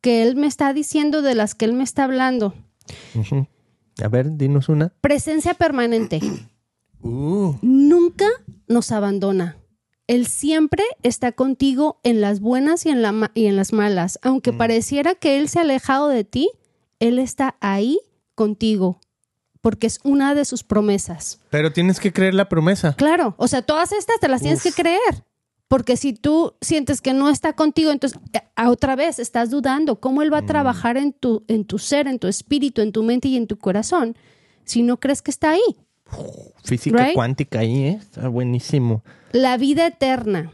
que 0.00 0.22
Él 0.22 0.36
me 0.36 0.46
está 0.46 0.72
diciendo, 0.72 1.22
de 1.22 1.34
las 1.34 1.54
que 1.56 1.64
Él 1.64 1.72
me 1.72 1.82
está 1.82 2.04
hablando. 2.04 2.54
A 4.02 4.08
ver, 4.08 4.36
dinos 4.36 4.68
una. 4.68 4.92
Presencia 5.00 5.54
permanente. 5.54 6.20
Uh, 7.00 7.54
Nunca 7.62 8.26
nos 8.66 8.90
abandona. 8.90 9.56
Él 10.08 10.26
siempre 10.26 10.82
está 11.04 11.30
contigo 11.30 12.00
en 12.02 12.20
las 12.20 12.40
buenas 12.40 12.84
y 12.86 12.88
en, 12.88 13.02
la 13.02 13.12
ma- 13.12 13.30
y 13.34 13.46
en 13.46 13.54
las 13.54 13.72
malas. 13.72 14.18
Aunque 14.22 14.52
pareciera 14.52 15.14
que 15.14 15.38
Él 15.38 15.48
se 15.48 15.60
ha 15.60 15.62
alejado 15.62 16.08
de 16.08 16.24
ti, 16.24 16.50
Él 16.98 17.20
está 17.20 17.54
ahí 17.60 18.00
contigo, 18.34 18.98
porque 19.60 19.86
es 19.86 20.00
una 20.02 20.34
de 20.34 20.44
sus 20.44 20.64
promesas. 20.64 21.38
pero 21.50 21.72
tienes 21.72 22.00
que 22.00 22.12
creer 22.12 22.34
la 22.34 22.48
promesa. 22.48 22.94
Claro, 22.94 23.36
o 23.38 23.46
sea, 23.46 23.62
todas 23.62 23.92
estas 23.92 24.18
te 24.18 24.26
las 24.26 24.42
tienes 24.42 24.64
que 24.64 24.72
creer. 24.72 25.24
Porque 25.68 25.96
si 25.98 26.14
tú 26.14 26.54
sientes 26.62 27.00
que 27.02 27.12
no 27.12 27.28
está 27.28 27.52
contigo, 27.52 27.90
entonces 27.90 28.18
eh, 28.32 28.40
a 28.56 28.70
otra 28.70 28.96
vez 28.96 29.18
estás 29.18 29.50
dudando 29.50 30.00
cómo 30.00 30.22
él 30.22 30.32
va 30.32 30.38
a 30.38 30.46
trabajar 30.46 30.96
en 30.96 31.12
tu, 31.12 31.44
en 31.46 31.64
tu 31.66 31.78
ser, 31.78 32.08
en 32.08 32.18
tu 32.18 32.26
espíritu, 32.26 32.80
en 32.80 32.90
tu 32.92 33.02
mente 33.02 33.28
y 33.28 33.36
en 33.36 33.46
tu 33.46 33.58
corazón, 33.58 34.16
si 34.64 34.82
no 34.82 34.98
crees 34.98 35.20
que 35.20 35.30
está 35.30 35.50
ahí. 35.50 35.76
Física 36.64 37.04
Right? 37.04 37.14
cuántica 37.14 37.58
ahí, 37.60 37.84
¿eh? 37.84 37.98
Está 38.00 38.28
buenísimo. 38.28 39.02
La 39.32 39.58
vida 39.58 39.86
eterna. 39.86 40.52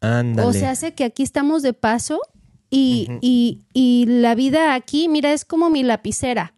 Ándale. 0.00 0.48
O 0.48 0.52
sea, 0.52 0.72
hace 0.72 0.92
que 0.92 1.04
aquí 1.04 1.22
estamos 1.22 1.62
de 1.62 1.72
paso 1.72 2.20
y, 2.70 3.08
y- 3.20 3.62
y 3.72 4.06
la 4.06 4.34
vida 4.34 4.74
aquí, 4.74 5.08
mira, 5.08 5.32
es 5.32 5.44
como 5.44 5.70
mi 5.70 5.82
lapicera. 5.84 6.54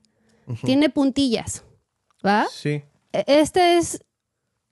Tiene 0.65 0.89
puntillas. 0.91 1.65
¿Va? 2.27 2.47
sí. 2.53 2.83
E- 3.13 3.25
Esta 3.27 3.77
es 3.79 4.03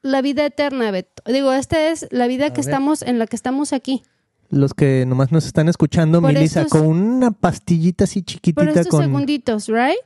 la 0.02 0.22
vida 0.22 0.44
eterna, 0.46 0.90
Beto. 0.90 1.22
Digo, 1.26 1.52
esta 1.52 1.88
es 1.90 2.06
la 2.10 2.26
vida 2.26 2.46
que 2.48 2.60
ver. 2.60 2.60
estamos, 2.60 3.02
en 3.02 3.18
la 3.18 3.26
que 3.26 3.36
estamos 3.36 3.72
aquí. 3.72 4.02
Los 4.50 4.72
que 4.72 5.04
nomás 5.06 5.30
nos 5.32 5.44
están 5.46 5.68
escuchando, 5.68 6.20
Por 6.22 6.32
Mili 6.32 6.44
estos- 6.46 6.70
sacó 6.70 6.82
una 6.86 7.30
pastillita 7.32 8.04
así 8.04 8.20
Por 8.22 8.26
chiquitita 8.26 8.68
estos 8.70 8.88
con. 8.88 9.04
segunditos, 9.04 9.66
¿right? 9.68 9.98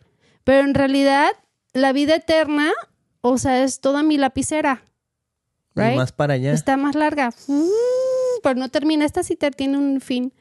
Pero 0.45 0.67
en 0.67 0.75
realidad, 0.75 1.29
la 1.73 1.93
vida 1.93 2.17
eterna, 2.17 2.73
o 3.21 3.39
sea, 3.39 3.63
es 3.63 3.81
toda 3.81 4.03
mi 4.03 4.17
lapicera. 4.19 4.83
y 5.77 5.81
Right? 5.81 5.97
más 5.97 6.13
para 6.13 6.35
allá. 6.35 6.53
Está 6.53 6.77
más 6.77 6.95
larga. 6.97 7.33
Pero 8.43 8.57
no 8.57 8.69
termina. 8.69 9.05
Esta 9.05 9.23
sí 9.23 9.37
te 9.37 9.51
tiene 9.53 9.79
un 9.79 10.01
fin. 10.01 10.33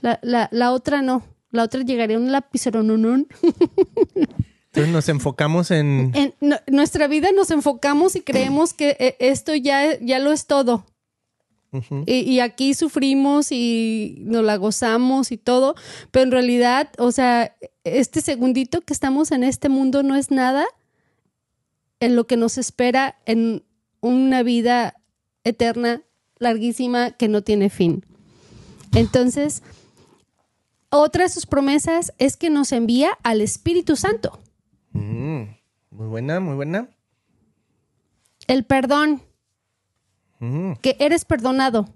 La, 0.00 0.18
la, 0.22 0.48
la 0.52 0.72
otra 0.72 1.02
no. 1.02 1.24
La 1.50 1.64
otra 1.64 1.82
llegaría 1.82 2.16
a 2.16 2.20
un 2.20 2.30
lapicero, 2.30 2.82
no, 2.84 2.96
no. 2.96 3.24
Entonces 4.72 4.92
nos 4.92 5.08
enfocamos 5.08 5.70
en. 5.70 6.12
En 6.14 6.34
no- 6.40 6.58
nuestra 6.68 7.08
vida 7.08 7.30
nos 7.34 7.50
enfocamos 7.50 8.14
y 8.16 8.20
creemos 8.20 8.72
que 8.72 8.96
eh, 9.00 9.16
esto 9.18 9.54
ya, 9.54 9.98
ya 10.00 10.18
lo 10.18 10.32
es 10.32 10.46
todo. 10.46 10.86
Y 12.04 12.40
aquí 12.40 12.74
sufrimos 12.74 13.52
y 13.52 14.16
nos 14.22 14.42
la 14.42 14.56
gozamos 14.56 15.30
y 15.30 15.36
todo, 15.38 15.76
pero 16.10 16.24
en 16.24 16.32
realidad, 16.32 16.90
o 16.98 17.12
sea, 17.12 17.54
este 17.84 18.20
segundito 18.22 18.80
que 18.80 18.92
estamos 18.92 19.30
en 19.30 19.44
este 19.44 19.68
mundo 19.68 20.02
no 20.02 20.16
es 20.16 20.32
nada 20.32 20.66
en 22.00 22.16
lo 22.16 22.26
que 22.26 22.36
nos 22.36 22.58
espera 22.58 23.20
en 23.24 23.62
una 24.00 24.42
vida 24.42 24.96
eterna, 25.44 26.02
larguísima, 26.40 27.12
que 27.12 27.28
no 27.28 27.42
tiene 27.42 27.70
fin. 27.70 28.04
Entonces, 28.92 29.62
otra 30.88 31.22
de 31.24 31.30
sus 31.30 31.46
promesas 31.46 32.12
es 32.18 32.36
que 32.36 32.50
nos 32.50 32.72
envía 32.72 33.10
al 33.22 33.40
Espíritu 33.40 33.94
Santo, 33.94 34.40
Mm, 34.92 35.42
muy 35.90 36.06
buena, 36.06 36.40
muy 36.40 36.54
buena. 36.54 36.88
el 38.46 38.64
perdón. 38.64 39.22
Mm, 40.40 40.72
que 40.82 40.96
eres 40.98 41.24
perdonado. 41.24 41.88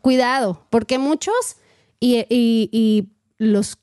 Cuidado, 0.00 0.64
porque 0.70 0.98
muchos 0.98 1.34
y, 2.00 2.18
y- 2.30 2.70
y 2.72 3.08
los 3.36 3.78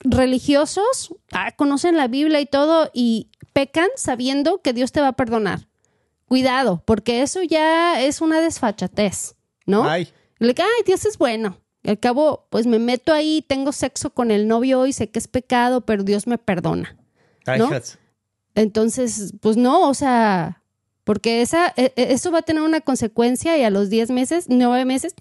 religiosos 0.00 1.14
ah, 1.32 1.52
conocen 1.52 1.96
la 1.96 2.08
Biblia 2.08 2.40
y 2.40 2.46
todo 2.46 2.90
y 2.92 3.30
pecan 3.52 3.88
sabiendo 3.96 4.60
que 4.60 4.72
Dios 4.72 4.92
te 4.92 5.00
va 5.00 5.08
a 5.08 5.12
perdonar. 5.16 5.68
Cuidado, 6.26 6.82
porque 6.84 7.22
eso 7.22 7.42
ya 7.42 8.00
es 8.02 8.20
una 8.20 8.40
desfachatez, 8.40 9.36
¿no? 9.66 9.84
Ay. 9.88 10.08
Le 10.38 10.54
ay, 10.58 10.82
Dios 10.86 11.04
es 11.04 11.18
bueno. 11.18 11.58
Y 11.84 11.90
al 11.90 11.98
cabo, 12.00 12.46
pues 12.50 12.66
me 12.66 12.78
meto 12.78 13.12
ahí, 13.12 13.44
tengo 13.46 13.70
sexo 13.72 14.10
con 14.10 14.30
el 14.30 14.48
novio 14.48 14.86
y 14.86 14.92
sé 14.92 15.08
que 15.10 15.18
es 15.18 15.28
pecado, 15.28 15.82
pero 15.82 16.02
Dios 16.04 16.26
me 16.26 16.38
perdona. 16.38 16.96
Entonces, 18.54 19.34
pues 19.40 19.56
no, 19.56 19.88
o 19.88 19.94
sea, 19.94 20.62
porque 21.04 21.42
esa, 21.42 21.68
e- 21.76 21.92
e- 21.96 22.12
eso 22.12 22.30
va 22.30 22.40
a 22.40 22.42
tener 22.42 22.62
una 22.62 22.80
consecuencia 22.80 23.56
y 23.58 23.62
a 23.64 23.70
los 23.70 23.88
10 23.90 24.10
meses, 24.10 24.46
9 24.48 24.84
meses, 24.84 25.14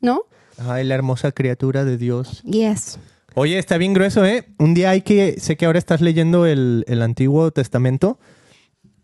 ¿no? 0.00 0.22
Ay, 0.58 0.84
la 0.84 0.94
hermosa 0.94 1.32
criatura 1.32 1.84
de 1.84 1.96
Dios. 1.96 2.42
Yes. 2.44 2.98
Oye, 3.34 3.58
está 3.58 3.78
bien 3.78 3.94
grueso, 3.94 4.24
¿eh? 4.24 4.46
Un 4.58 4.74
día 4.74 4.90
hay 4.90 5.02
que, 5.02 5.40
sé 5.40 5.56
que 5.56 5.66
ahora 5.66 5.78
estás 5.78 6.00
leyendo 6.00 6.46
el, 6.46 6.84
el 6.86 7.02
Antiguo 7.02 7.50
Testamento 7.50 8.18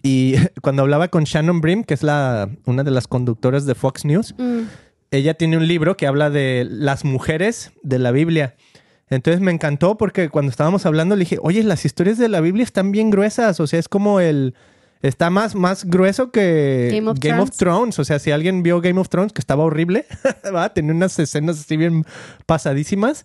y 0.02 0.34
cuando 0.62 0.82
hablaba 0.82 1.08
con 1.08 1.24
Shannon 1.24 1.60
Brim, 1.60 1.82
que 1.84 1.94
es 1.94 2.02
la, 2.02 2.48
una 2.66 2.84
de 2.84 2.90
las 2.92 3.06
conductoras 3.08 3.66
de 3.66 3.74
Fox 3.74 4.04
News, 4.04 4.34
Mm. 4.38 4.62
ella 5.10 5.34
tiene 5.34 5.56
un 5.56 5.66
libro 5.66 5.96
que 5.96 6.06
habla 6.06 6.30
de 6.30 6.66
las 6.70 7.04
mujeres 7.04 7.72
de 7.82 7.98
la 7.98 8.12
Biblia. 8.12 8.54
Entonces 9.10 9.40
me 9.40 9.50
encantó 9.50 9.96
porque 9.98 10.28
cuando 10.28 10.50
estábamos 10.50 10.86
hablando 10.86 11.16
le 11.16 11.20
dije, 11.20 11.38
oye, 11.42 11.62
las 11.64 11.84
historias 11.84 12.16
de 12.16 12.28
la 12.28 12.40
Biblia 12.40 12.62
están 12.64 12.92
bien 12.92 13.10
gruesas, 13.10 13.60
o 13.60 13.66
sea, 13.66 13.78
es 13.78 13.88
como 13.88 14.20
el... 14.20 14.54
Está 15.02 15.30
más, 15.30 15.54
más 15.54 15.86
grueso 15.86 16.30
que 16.30 16.90
Game 16.92 17.08
of 17.42 17.48
of 17.48 17.56
Thrones. 17.56 17.98
O 17.98 18.04
sea, 18.04 18.18
si 18.18 18.32
alguien 18.32 18.62
vio 18.62 18.82
Game 18.82 19.00
of 19.00 19.08
Thrones, 19.08 19.32
que 19.32 19.40
estaba 19.40 19.64
horrible, 19.64 20.04
¿va? 20.54 20.74
tenía 20.74 20.92
unas 20.92 21.18
escenas 21.18 21.58
así 21.58 21.78
bien 21.78 22.04
pasadísimas. 22.44 23.24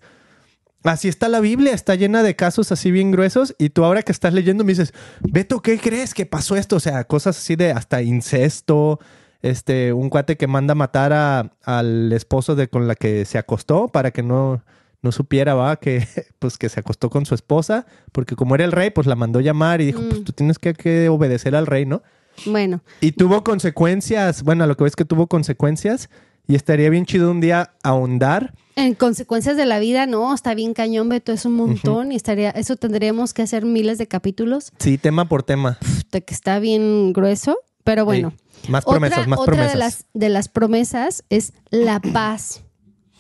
Así 0.83 1.07
está 1.09 1.27
la 1.29 1.39
Biblia, 1.41 1.73
está 1.73 1.95
llena 1.95 2.23
de 2.23 2.35
casos 2.35 2.71
así 2.71 2.91
bien 2.91 3.11
gruesos. 3.11 3.55
Y 3.57 3.69
tú 3.71 3.83
ahora 3.83 4.03
que 4.03 4.11
estás 4.13 4.33
leyendo 4.33 4.63
me 4.63 4.71
dices, 4.71 4.93
Beto, 5.19 5.61
¿qué 5.61 5.77
crees 5.77 6.13
que 6.13 6.25
pasó 6.25 6.55
esto? 6.55 6.77
O 6.77 6.79
sea, 6.79 7.03
cosas 7.03 7.37
así 7.37 7.55
de 7.57 7.71
hasta 7.71 8.01
incesto, 8.03 8.99
este, 9.41 9.91
un 9.93 10.09
cuate 10.09 10.37
que 10.37 10.47
manda 10.47 10.75
matar 10.75 11.11
a- 11.11 11.51
al 11.63 12.13
esposo 12.13 12.55
de 12.55 12.69
con 12.69 12.87
la 12.87 12.95
que 12.95 13.25
se 13.25 13.37
acostó 13.37 13.87
para 13.89 14.11
que 14.11 14.23
no, 14.23 14.63
no 15.05 15.13
supiera, 15.13 15.53
va, 15.53 15.77
que 15.77 16.05
pues 16.39 16.57
que 16.57 16.67
se 16.67 16.81
acostó 16.81 17.09
con 17.09 17.25
su 17.25 17.33
esposa, 17.35 17.85
porque 18.11 18.35
como 18.35 18.55
era 18.55 18.65
el 18.65 18.73
rey, 18.73 18.89
pues 18.89 19.07
la 19.07 19.15
mandó 19.15 19.39
llamar 19.39 19.79
y 19.79 19.85
dijo, 19.85 20.01
Mm. 20.01 20.09
pues 20.09 20.23
tú 20.25 20.33
tienes 20.33 20.59
que, 20.59 20.73
que 20.73 21.07
obedecer 21.07 21.55
al 21.55 21.65
rey, 21.67 21.85
¿no? 21.85 22.03
Bueno, 22.45 22.81
Y 22.99 23.13
tuvo 23.13 23.45
consecuencias, 23.45 24.43
bueno, 24.43 24.65
a 24.65 24.67
lo 24.67 24.75
que 24.75 24.83
ves 24.83 24.97
que 24.97 25.05
tuvo 25.05 25.27
consecuencias 25.27 26.09
y 26.47 26.55
estaría 26.55 26.89
bien 26.89 27.05
chido 27.05 27.31
un 27.31 27.39
día 27.39 27.71
ahondar. 27.81 28.53
en 28.75 28.93
consecuencias 28.93 29.55
de 29.55 29.65
la 29.65 29.79
vida, 29.79 30.05
no, 30.05 30.33
está 30.33 30.53
bien 30.53 30.73
cañón, 30.73 31.07
Beto, 31.07 31.31
es 31.31 31.45
un 31.45 31.53
montón 31.53 32.11
y 32.11 32.17
estaría, 32.17 32.49
eso 32.49 32.75
tendríamos 32.75 33.33
que 33.33 33.41
hacer 33.43 33.63
miles 33.63 33.97
de 33.97 34.07
capítulos, 34.07 34.73
Sí, 34.79 34.97
tema 34.97 35.29
por 35.29 35.43
tema. 35.43 35.77
que 36.11 36.33
está 36.33 36.59
bien 36.59 37.13
grueso, 37.13 37.57
pero 37.85 38.03
bueno. 38.03 38.33
Sí. 38.63 38.71
Más 38.71 38.83
promesas, 38.83 39.19
otra, 39.19 39.29
más 39.29 39.39
otra 39.39 39.53
promesas. 39.53 39.73
de 39.73 39.79
las, 39.79 40.05
de 40.13 40.29
las 40.29 40.49
promesas 40.49 41.23
es 41.29 41.53
la 41.69 41.99
paz 42.01 42.63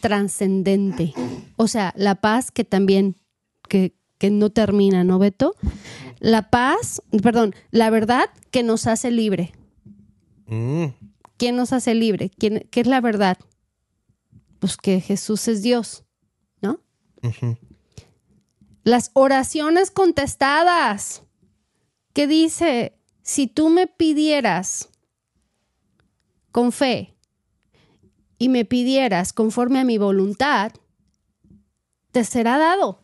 trascendente. 0.05 1.15
O 1.55 1.67
sea, 1.67 1.91
la 1.97 2.13
paz 2.13 2.51
que 2.51 2.63
también, 2.63 3.15
que, 3.67 3.95
que 4.19 4.29
no 4.29 4.51
termina, 4.51 5.03
¿no, 5.03 5.17
Beto? 5.17 5.55
La 6.19 6.51
paz, 6.51 7.01
perdón, 7.23 7.55
la 7.71 7.89
verdad 7.89 8.29
que 8.51 8.61
nos 8.61 8.85
hace 8.85 9.09
libre. 9.09 9.53
Mm, 10.45 10.85
¿Quién 11.37 11.55
nos 11.55 11.73
hace 11.73 11.95
libre? 11.95 12.29
¿Quién, 12.29 12.67
¿Qué 12.69 12.81
es 12.81 12.87
la 12.87 13.01
verdad? 13.01 13.39
Pues 14.59 14.77
que 14.77 15.01
Jesús 15.01 15.47
es 15.47 15.63
Dios, 15.63 16.03
¿no? 16.61 16.81
Las 18.83 19.09
oraciones 19.13 19.89
contestadas. 19.89 21.23
¿Qué 22.13 22.27
dice? 22.27 22.95
Si 23.23 23.47
tú 23.47 23.69
me 23.69 23.87
pidieras 23.87 24.89
con 26.51 26.71
fe 26.71 27.14
y 28.37 28.49
me 28.49 28.65
pidieras 28.65 29.33
conforme 29.33 29.79
a 29.79 29.83
mi 29.83 29.97
voluntad, 29.97 30.71
te 32.11 32.23
será 32.23 32.57
dado. 32.57 33.03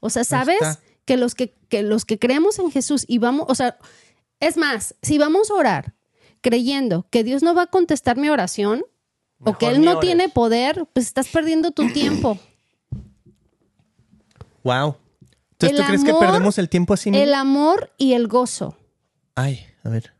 O 0.00 0.10
sea, 0.10 0.24
¿sabes? 0.24 0.78
Que 1.04 1.16
los 1.16 1.34
que, 1.34 1.54
que 1.68 1.82
los 1.82 2.04
que 2.04 2.18
creemos 2.18 2.58
en 2.58 2.70
Jesús 2.70 3.04
y 3.08 3.18
vamos, 3.18 3.46
o 3.48 3.54
sea, 3.54 3.78
es 4.40 4.56
más, 4.56 4.94
si 5.02 5.18
vamos 5.18 5.50
a 5.50 5.54
orar 5.54 5.94
creyendo 6.40 7.06
que 7.10 7.24
Dios 7.24 7.42
no 7.42 7.54
va 7.54 7.62
a 7.62 7.66
contestar 7.66 8.16
mi 8.16 8.28
oración 8.28 8.84
o 9.44 9.56
que 9.56 9.66
Él 9.66 9.84
no 9.84 9.98
tiene 9.98 10.28
poder, 10.28 10.86
pues 10.92 11.06
estás 11.06 11.28
perdiendo 11.28 11.70
tu 11.70 11.88
tiempo. 11.92 12.38
Wow. 14.62 14.96
Entonces, 15.52 15.78
El 15.78 15.84
¿tú 15.84 15.88
crees 15.88 16.04
que 16.04 16.14
perdemos 16.14 16.58
el 16.58 16.68
tiempo 16.68 16.94
así? 16.94 17.10
El 17.12 17.34
amor 17.34 17.92
y 17.98 18.12
el 18.12 18.28
gozo. 18.28 18.76
Ay, 19.34 19.66
a 19.82 19.88
ver. 19.88 20.12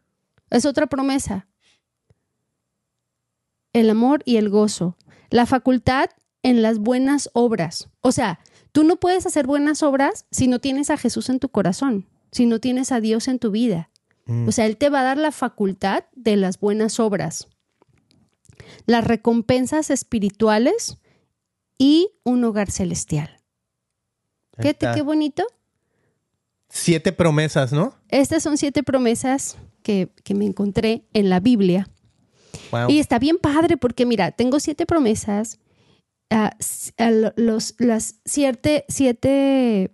Es 0.50 0.64
otra 0.64 0.86
promesa. 0.86 1.46
El 3.72 3.90
amor 3.90 4.22
y 4.24 4.36
el 4.36 4.48
gozo. 4.48 4.96
La 5.30 5.46
facultad 5.46 6.10
en 6.42 6.62
las 6.62 6.78
buenas 6.78 7.30
obras. 7.32 7.88
O 8.00 8.12
sea, 8.12 8.40
tú 8.72 8.84
no 8.84 8.96
puedes 8.96 9.26
hacer 9.26 9.46
buenas 9.46 9.82
obras 9.82 10.26
si 10.30 10.48
no 10.48 10.60
tienes 10.60 10.90
a 10.90 10.96
Jesús 10.96 11.28
en 11.28 11.40
tu 11.40 11.48
corazón, 11.48 12.06
si 12.32 12.46
no 12.46 12.60
tienes 12.60 12.92
a 12.92 13.00
Dios 13.00 13.28
en 13.28 13.38
tu 13.38 13.50
vida. 13.50 13.90
Mm. 14.26 14.48
O 14.48 14.52
sea, 14.52 14.66
Él 14.66 14.76
te 14.76 14.90
va 14.90 15.00
a 15.00 15.04
dar 15.04 15.18
la 15.18 15.32
facultad 15.32 16.04
de 16.14 16.36
las 16.36 16.60
buenas 16.60 17.00
obras, 17.00 17.48
las 18.86 19.04
recompensas 19.04 19.90
espirituales 19.90 20.98
y 21.78 22.10
un 22.24 22.44
hogar 22.44 22.70
celestial. 22.70 23.40
Fíjate 24.58 24.88
qué 24.94 25.02
bonito. 25.02 25.46
Siete 26.68 27.12
promesas, 27.12 27.72
¿no? 27.72 27.94
Estas 28.08 28.42
son 28.42 28.58
siete 28.58 28.82
promesas 28.82 29.56
que, 29.82 30.10
que 30.24 30.34
me 30.34 30.44
encontré 30.44 31.04
en 31.14 31.30
la 31.30 31.40
Biblia. 31.40 31.88
Wow. 32.72 32.90
Y 32.90 32.98
está 32.98 33.18
bien 33.18 33.38
padre 33.38 33.76
porque, 33.76 34.04
mira, 34.06 34.30
tengo 34.32 34.60
siete 34.60 34.84
promesas, 34.86 35.58
ah, 36.30 36.54
ah, 36.98 37.10
lo- 37.10 37.32
los, 37.36 37.74
las 37.78 38.16
siete, 38.24 38.84
siete 38.88 39.90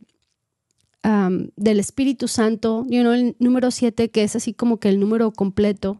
am, 1.02 1.50
del 1.56 1.78
Espíritu 1.80 2.28
Santo, 2.28 2.84
you 2.88 3.00
know, 3.02 3.12
el 3.12 3.36
número 3.38 3.70
siete 3.70 4.10
que 4.10 4.22
es 4.24 4.34
así 4.36 4.54
como 4.54 4.78
que 4.78 4.88
el 4.88 4.98
número 4.98 5.30
completo 5.32 5.98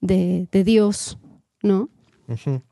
de, 0.00 0.48
de 0.52 0.64
Dios, 0.64 1.18
¿no? 1.62 1.90
Ujú. 2.28 2.62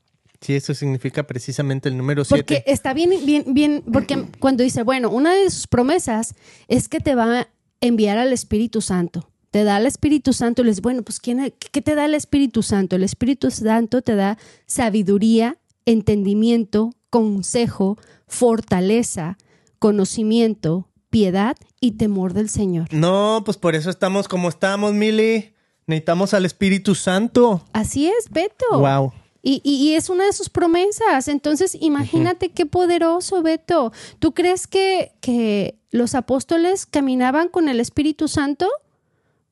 Sí, 0.40 0.54
eso 0.54 0.74
significa 0.74 1.26
precisamente 1.26 1.88
el 1.88 1.96
número 1.96 2.22
Porque 2.28 2.56
siete. 2.56 2.70
está 2.72 2.92
bien, 2.94 3.10
bien, 3.24 3.44
bien, 3.54 3.82
porque 3.90 4.26
cuando 4.38 4.62
dice, 4.62 4.82
bueno, 4.82 5.10
una 5.10 5.34
de 5.34 5.50
sus 5.50 5.66
promesas 5.66 6.34
es 6.68 6.88
que 6.88 7.00
te 7.00 7.14
va 7.14 7.40
a 7.40 7.48
enviar 7.80 8.18
al 8.18 8.32
Espíritu 8.32 8.80
Santo. 8.80 9.28
Te 9.56 9.64
da 9.64 9.78
el 9.78 9.86
Espíritu 9.86 10.34
Santo 10.34 10.60
y 10.60 10.66
les, 10.66 10.82
bueno, 10.82 11.02
pues 11.02 11.18
¿quién, 11.18 11.50
¿qué 11.72 11.80
te 11.80 11.94
da 11.94 12.04
el 12.04 12.12
Espíritu 12.12 12.62
Santo? 12.62 12.94
El 12.94 13.02
Espíritu 13.02 13.50
Santo 13.50 14.02
te 14.02 14.14
da 14.14 14.36
sabiduría, 14.66 15.56
entendimiento, 15.86 16.90
consejo, 17.08 17.96
fortaleza, 18.26 19.38
conocimiento, 19.78 20.90
piedad 21.08 21.56
y 21.80 21.92
temor 21.92 22.34
del 22.34 22.50
Señor. 22.50 22.88
No, 22.92 23.40
pues 23.46 23.56
por 23.56 23.74
eso 23.74 23.88
estamos 23.88 24.28
como 24.28 24.50
estamos, 24.50 24.92
Mili. 24.92 25.54
Necesitamos 25.86 26.34
al 26.34 26.44
Espíritu 26.44 26.94
Santo. 26.94 27.64
Así 27.72 28.08
es, 28.08 28.28
Beto. 28.28 28.66
Wow. 28.78 29.14
Y, 29.42 29.62
y- 29.64 29.76
y 29.76 29.94
es 29.94 30.10
una 30.10 30.26
de 30.26 30.34
sus 30.34 30.50
promesas. 30.50 31.28
Entonces, 31.28 31.78
imagínate 31.80 32.50
qué 32.50 32.66
poderoso, 32.66 33.40
Beto. 33.42 33.90
¿Tú 34.18 34.34
crees 34.34 34.66
que, 34.66 35.12
que 35.22 35.78
los 35.92 36.14
apóstoles 36.14 36.84
caminaban 36.84 37.48
con 37.48 37.70
el 37.70 37.80
Espíritu 37.80 38.28
Santo? 38.28 38.68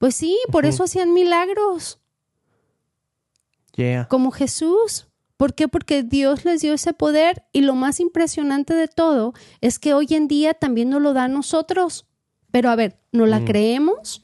Pues 0.04 0.16
sí, 0.16 0.36
por 0.52 0.66
eso 0.66 0.84
hacían 0.84 1.14
milagros, 1.14 1.98
Yeah. 3.74 4.06
como 4.06 4.32
Jesús. 4.32 5.08
¿Por 5.38 5.54
qué? 5.54 5.66
Porque 5.66 6.02
Dios 6.02 6.44
les 6.44 6.60
dio 6.60 6.74
ese 6.74 6.92
poder 6.92 7.46
y 7.54 7.62
lo 7.62 7.74
más 7.74 8.00
impresionante 8.00 8.74
de 8.74 8.86
todo 8.86 9.32
es 9.62 9.78
que 9.78 9.94
hoy 9.94 10.08
en 10.10 10.28
día 10.28 10.52
también 10.52 10.90
nos 10.90 11.00
lo 11.00 11.14
da 11.14 11.24
a 11.24 11.28
nosotros. 11.28 12.06
Pero 12.50 12.68
a 12.68 12.76
ver, 12.76 12.98
¿no 13.12 13.24
la 13.24 13.46
creemos? 13.46 14.22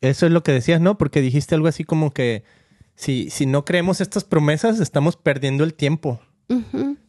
Eso 0.00 0.26
es 0.26 0.32
lo 0.32 0.44
que 0.44 0.52
decías, 0.52 0.80
¿no? 0.80 0.96
Porque 0.96 1.20
dijiste 1.20 1.56
algo 1.56 1.66
así 1.66 1.82
como 1.82 2.12
que 2.12 2.44
si, 2.94 3.30
si 3.30 3.46
no 3.46 3.64
creemos 3.64 4.00
estas 4.00 4.22
promesas, 4.22 4.78
estamos 4.78 5.16
perdiendo 5.16 5.64
el 5.64 5.74
tiempo. 5.74 6.20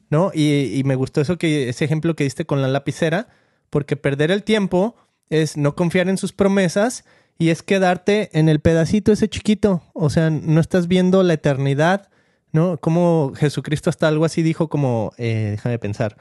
¿no? 0.10 0.32
Y, 0.34 0.74
y 0.74 0.84
me 0.86 0.96
gustó 0.96 1.22
eso 1.22 1.38
que, 1.38 1.70
ese 1.70 1.86
ejemplo 1.86 2.16
que 2.16 2.24
diste 2.24 2.48
con 2.48 2.64
la 2.64 2.68
lapicera, 2.68 3.28
porque 3.70 3.96
perder 3.96 4.32
el 4.32 4.42
tiempo 4.42 4.96
es 5.30 5.56
no 5.56 5.76
confiar 5.76 6.10
en 6.10 6.18
sus 6.18 6.34
promesas 6.34 7.06
y 7.38 7.50
es 7.50 7.64
quedarte 7.64 8.30
en 8.38 8.50
el 8.50 8.60
pedacito 8.60 9.12
ese 9.12 9.30
chiquito. 9.30 9.84
O 9.94 10.10
sea, 10.10 10.30
no 10.30 10.62
estás 10.62 10.88
viendo 10.88 11.24
la 11.24 11.34
eternidad, 11.34 12.10
¿no? 12.52 12.78
Como 12.78 13.34
Jesucristo 13.36 13.90
hasta 13.90 14.08
algo 14.08 14.26
así 14.26 14.42
dijo 14.42 14.70
como, 14.70 15.12
eh, 15.18 15.50
déjame 15.52 15.80
pensar, 15.80 16.18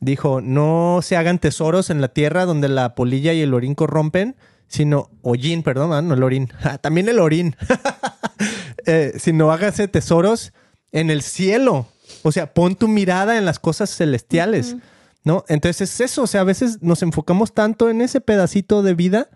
dijo, 0.00 0.40
no 0.40 1.00
se 1.02 1.16
hagan 1.16 1.38
tesoros 1.38 1.90
en 1.90 2.00
la 2.00 2.08
tierra 2.08 2.44
donde 2.44 2.68
la 2.68 2.94
polilla 2.94 3.32
y 3.32 3.40
el 3.40 3.54
orín 3.54 3.74
corrompen, 3.74 4.36
sino, 4.66 5.10
hollín, 5.22 5.62
perdón, 5.62 5.92
ah, 5.92 6.02
no 6.02 6.14
el 6.14 6.22
orín, 6.22 6.52
Ah, 6.62 6.78
también 6.78 7.08
el 7.08 7.18
orín, 7.18 7.56
Eh, 8.84 9.12
sino 9.16 9.52
hágase 9.52 9.86
tesoros 9.86 10.52
en 10.90 11.10
el 11.10 11.22
cielo. 11.22 11.86
O 12.22 12.32
sea, 12.32 12.52
pon 12.52 12.74
tu 12.74 12.88
mirada 12.88 13.38
en 13.38 13.44
las 13.44 13.60
cosas 13.60 13.94
celestiales, 13.94 14.74
¿no? 15.22 15.44
Entonces 15.46 15.82
es 15.82 16.00
eso, 16.00 16.22
o 16.22 16.26
sea, 16.26 16.40
a 16.40 16.44
veces 16.44 16.82
nos 16.82 17.02
enfocamos 17.02 17.52
tanto 17.52 17.90
en 17.90 18.00
ese 18.00 18.20
pedacito 18.20 18.82
de 18.82 18.94
vida 18.94 19.28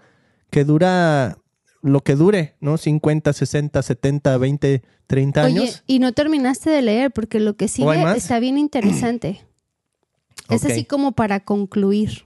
que 0.51 0.65
dura 0.65 1.39
lo 1.83 2.01
que 2.03 2.17
dure, 2.17 2.57
¿no? 2.61 2.79
50, 2.79 3.33
60, 3.33 3.83
70, 3.83 4.39
20, 4.39 4.83
30 5.07 5.45
Oye, 5.45 5.61
años. 5.61 5.85
y 5.87 5.99
no 5.99 6.13
terminaste 6.13 6.71
de 6.71 6.83
leer 6.83 7.13
porque 7.13 7.39
lo 7.39 7.57
que 7.57 7.69
sigue 7.69 8.03
está 8.17 8.39
bien 8.41 8.59
interesante. 8.59 9.41
Es 10.49 10.65
así 10.65 10.85
como 10.85 11.13
para 11.13 11.41
concluir. 11.41 12.25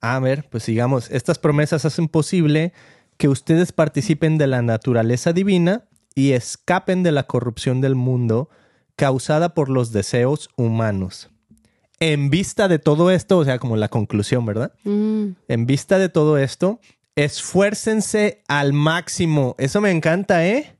A 0.00 0.20
ver, 0.20 0.46
pues 0.48 0.62
sigamos. 0.62 1.10
Estas 1.10 1.40
promesas 1.40 1.84
hacen 1.84 2.06
posible 2.06 2.72
que 3.16 3.28
ustedes 3.28 3.72
participen 3.72 4.38
de 4.38 4.46
la 4.46 4.62
naturaleza 4.62 5.32
divina 5.32 5.88
y 6.14 6.32
escapen 6.32 7.02
de 7.02 7.10
la 7.10 7.24
corrupción 7.24 7.80
del 7.80 7.96
mundo 7.96 8.48
causada 8.94 9.54
por 9.54 9.70
los 9.70 9.90
deseos 9.92 10.50
humanos. 10.56 11.30
En 12.00 12.30
vista 12.30 12.68
de 12.68 12.78
todo 12.78 13.10
esto, 13.10 13.38
o 13.38 13.44
sea, 13.44 13.58
como 13.58 13.76
la 13.76 13.88
conclusión, 13.88 14.46
¿verdad? 14.46 14.72
Mm. 14.84 15.30
En 15.48 15.66
vista 15.66 15.98
de 15.98 16.08
todo 16.08 16.38
esto, 16.38 16.80
esfuércense 17.24 18.42
al 18.48 18.72
máximo. 18.72 19.54
Eso 19.58 19.80
me 19.80 19.90
encanta, 19.90 20.46
¿eh? 20.46 20.76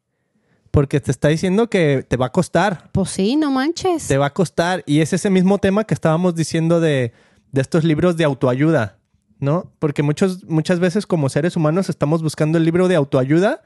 Porque 0.71 1.01
te 1.01 1.11
está 1.11 1.29
diciendo 1.29 1.69
que 1.69 2.05
te 2.07 2.17
va 2.17 2.27
a 2.27 2.33
costar 2.33 2.91
Pues 2.93 3.11
sí, 3.11 3.37
no 3.37 3.51
manches. 3.51 4.07
te 4.07 4.19
va 4.19 4.27
a 4.27 4.35
costar. 4.35 4.83
Y 4.87 5.01
es 5.01 5.13
ese 5.13 5.31
mismo 5.31 5.59
tema 5.59 5.85
que 5.85 5.95
estábamos 5.95 6.35
diciendo 6.35 6.79
de, 6.81 7.13
de 7.53 7.61
estos 7.61 7.83
libros 7.85 8.17
de 8.17 8.25
autoayuda, 8.25 8.99
¿no? 9.41 9.73
Porque 9.79 10.03
muchos, 10.03 10.45
muchas 10.45 10.79
veces 10.79 11.07
como 11.07 11.29
seres 11.29 11.57
humanos 11.57 11.89
estamos 11.89 12.23
buscando 12.23 12.59
el 12.59 12.65
libro 12.65 12.87
de 12.87 12.95
autoayuda, 12.97 13.63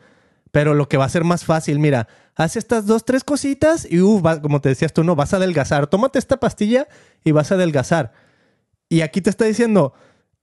pero 0.50 0.72
lo 0.74 0.88
que 0.88 0.96
va 0.96 1.04
a 1.04 1.08
ser 1.10 1.24
más 1.24 1.44
fácil, 1.44 1.78
mira, 1.78 2.08
haz 2.36 2.56
estas 2.56 2.86
dos, 2.86 3.04
tres 3.04 3.24
cositas 3.24 3.86
y, 3.90 4.00
uh, 4.00 4.22
va- 4.22 4.40
como 4.40 4.60
te 4.60 4.68
decías 4.70 4.92
tú, 4.92 5.02
no, 5.04 5.14
vas 5.16 5.34
a 5.34 5.36
adelgazar. 5.36 5.86
Tómate 5.88 6.18
esta 6.18 6.38
pastilla 6.38 6.88
y 7.24 7.32
vas 7.32 7.50
a 7.52 7.56
adelgazar. 7.56 8.12
Y 8.88 9.00
aquí 9.02 9.20
te 9.20 9.28
está 9.30 9.44
diciendo, 9.44 9.92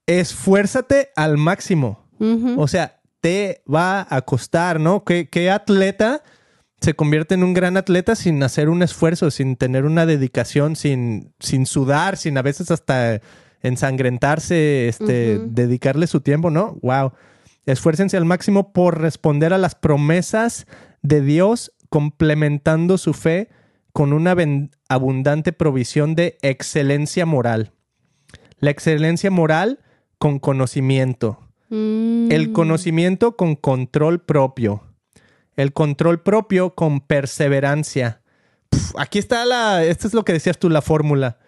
esfuérzate 0.08 1.10
al 1.16 1.38
máximo. 1.38 2.08
O 2.58 2.68
sea, 2.68 3.00
te 3.22 3.62
va 3.72 4.08
a 4.10 4.22
costar, 4.22 4.80
¿no? 4.80 5.04
¿Qué, 5.04 5.30
qué 5.30 5.50
atleta 5.50 6.24
se 6.82 6.94
convierte 6.94 7.36
en 7.36 7.44
un 7.44 7.54
gran 7.54 7.78
atleta 7.78 8.16
sin 8.16 8.42
hacer 8.44 8.70
un 8.70 8.82
esfuerzo, 8.82 9.32
sin 9.32 9.56
tener 9.58 9.86
una 9.86 10.06
dedicación, 10.06 10.76
sin, 10.76 11.34
sin 11.40 11.66
sudar, 11.66 12.18
sin 12.18 12.38
a 12.38 12.42
veces 12.42 12.72
hasta 12.72 13.22
ensangrentarse, 13.62 14.88
este, 14.88 15.40
dedicarle 15.40 16.08
su 16.08 16.22
tiempo, 16.22 16.50
¿no? 16.50 16.78
Wow. 16.82 17.12
Esfuércense 17.66 18.16
al 18.16 18.26
máximo 18.26 18.72
por 18.72 19.02
responder 19.02 19.54
a 19.54 19.58
las 19.58 19.76
promesas 19.76 20.66
de 21.02 21.22
Dios, 21.22 21.74
complementando 21.90 22.98
su 22.98 23.14
fe 23.14 23.50
con 23.92 24.14
una 24.14 24.36
abundante 24.88 25.52
provisión 25.52 26.16
de 26.16 26.38
excelencia 26.42 27.26
moral. 27.26 27.74
La 28.60 28.70
excelencia 28.70 29.32
moral 29.32 29.80
con 30.18 30.40
conocimiento. 30.40 31.49
Mm. 31.70 32.32
El 32.32 32.52
conocimiento 32.52 33.36
con 33.36 33.56
control 33.56 34.22
propio. 34.22 34.84
El 35.56 35.74
control 35.74 36.22
propio 36.22 36.76
con 36.76 37.02
perseverancia. 37.02 38.22
Aquí 38.98 39.20
está 39.20 39.46
la, 39.46 39.84
esto 39.84 40.08
es 40.08 40.14
lo 40.14 40.24
que 40.24 40.34
decías 40.34 40.58
tú, 40.58 40.70
la 40.70 40.82
fórmula. 40.82 41.40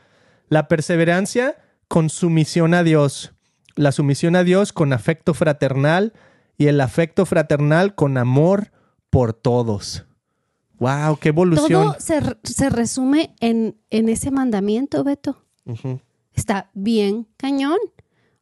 La 0.49 0.67
perseverancia 0.67 1.57
con 1.87 2.09
sumisión 2.09 2.73
a 2.73 2.83
Dios. 2.83 3.33
La 3.75 3.91
sumisión 3.91 4.35
a 4.35 4.43
Dios 4.43 4.73
con 4.73 4.93
afecto 4.93 5.33
fraternal 5.33 6.13
y 6.57 6.67
el 6.67 6.81
afecto 6.81 7.25
fraternal 7.25 7.95
con 7.95 8.17
amor 8.17 8.71
por 9.09 9.33
todos. 9.33 10.05
Wow, 10.79 11.17
qué 11.17 11.29
evolución. 11.29 11.69
Todo 11.69 11.95
se, 11.99 12.19
se 12.43 12.69
resume 12.69 13.35
en, 13.39 13.77
en 13.91 14.09
ese 14.09 14.31
mandamiento, 14.31 15.03
Beto. 15.03 15.45
Está 16.33 16.71
bien 16.73 17.27
cañón. 17.37 17.77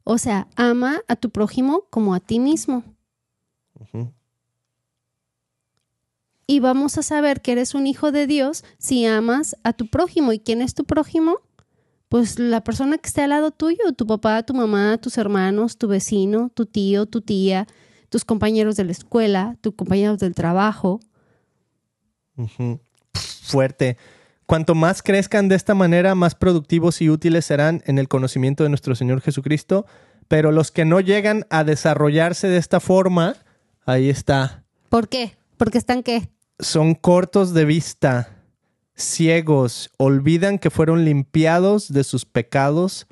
O 0.04 0.18
sea, 0.18 0.48
ama 0.56 1.02
a 1.08 1.16
tu 1.16 1.30
prójimo 1.30 1.84
como 1.90 2.14
a 2.14 2.20
ti 2.20 2.38
mismo. 2.38 2.84
Y 6.46 6.58
vamos 6.58 6.98
a 6.98 7.02
saber 7.02 7.42
que 7.42 7.52
eres 7.52 7.74
un 7.74 7.86
hijo 7.86 8.10
de 8.10 8.26
Dios 8.26 8.64
si 8.78 9.06
amas 9.06 9.56
a 9.62 9.72
tu 9.72 9.86
prójimo. 9.86 10.32
¿Y 10.32 10.40
quién 10.40 10.62
es 10.62 10.74
tu 10.74 10.84
prójimo? 10.84 11.38
Pues 12.08 12.40
la 12.40 12.64
persona 12.64 12.98
que 12.98 13.06
esté 13.06 13.22
al 13.22 13.30
lado 13.30 13.52
tuyo, 13.52 13.92
tu 13.96 14.04
papá, 14.04 14.42
tu 14.42 14.52
mamá, 14.52 14.98
tus 14.98 15.16
hermanos, 15.16 15.78
tu 15.78 15.86
vecino, 15.86 16.50
tu 16.52 16.66
tío, 16.66 17.06
tu 17.06 17.20
tía, 17.20 17.68
tus 18.08 18.24
compañeros 18.24 18.74
de 18.74 18.84
la 18.84 18.90
escuela, 18.90 19.56
tus 19.60 19.74
compañeros 19.74 20.18
del 20.18 20.34
trabajo. 20.34 20.98
Fuerte. 23.14 23.96
Cuanto 24.50 24.74
más 24.74 25.00
crezcan 25.04 25.48
de 25.48 25.54
esta 25.54 25.76
manera, 25.76 26.16
más 26.16 26.34
productivos 26.34 27.00
y 27.02 27.08
útiles 27.08 27.44
serán 27.44 27.84
en 27.86 28.00
el 28.00 28.08
conocimiento 28.08 28.64
de 28.64 28.68
nuestro 28.68 28.96
Señor 28.96 29.20
Jesucristo. 29.20 29.86
Pero 30.26 30.50
los 30.50 30.72
que 30.72 30.84
no 30.84 30.98
llegan 30.98 31.46
a 31.50 31.62
desarrollarse 31.62 32.48
de 32.48 32.56
esta 32.56 32.80
forma, 32.80 33.36
ahí 33.86 34.10
está, 34.10 34.64
¿Por 34.88 35.08
qué? 35.08 35.36
Porque 35.56 35.78
están 35.78 36.02
qué? 36.02 36.30
son 36.58 36.96
cortos 36.96 37.54
de 37.54 37.64
vista, 37.64 38.42
ciegos, 38.96 39.88
olvidan 39.98 40.58
que 40.58 40.70
fueron 40.70 41.04
limpiados 41.04 41.92
de 41.92 42.02
sus 42.02 42.24
pecados 42.24 43.06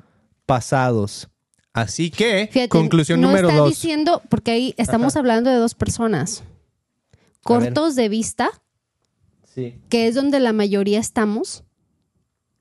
pasados. 0.45 1.29
Así 1.71 2.11
que, 2.11 2.49
Fíjate, 2.51 2.67
conclusión 2.67 3.21
no 3.21 3.27
número 3.27 3.47
está 3.47 3.61
dos. 3.61 3.69
diciendo, 3.69 4.21
porque 4.27 4.51
ahí 4.51 4.73
estamos 4.75 5.15
hablando 5.15 5.49
de 5.49 5.55
dos 5.55 5.73
personas. 5.73 6.43
Cortos 7.43 7.95
de 7.95 8.09
vista, 8.09 8.49
Sí. 9.59 9.79
que 9.89 10.07
es 10.07 10.15
donde 10.15 10.39
la 10.39 10.53
mayoría 10.53 10.99
estamos. 10.99 11.63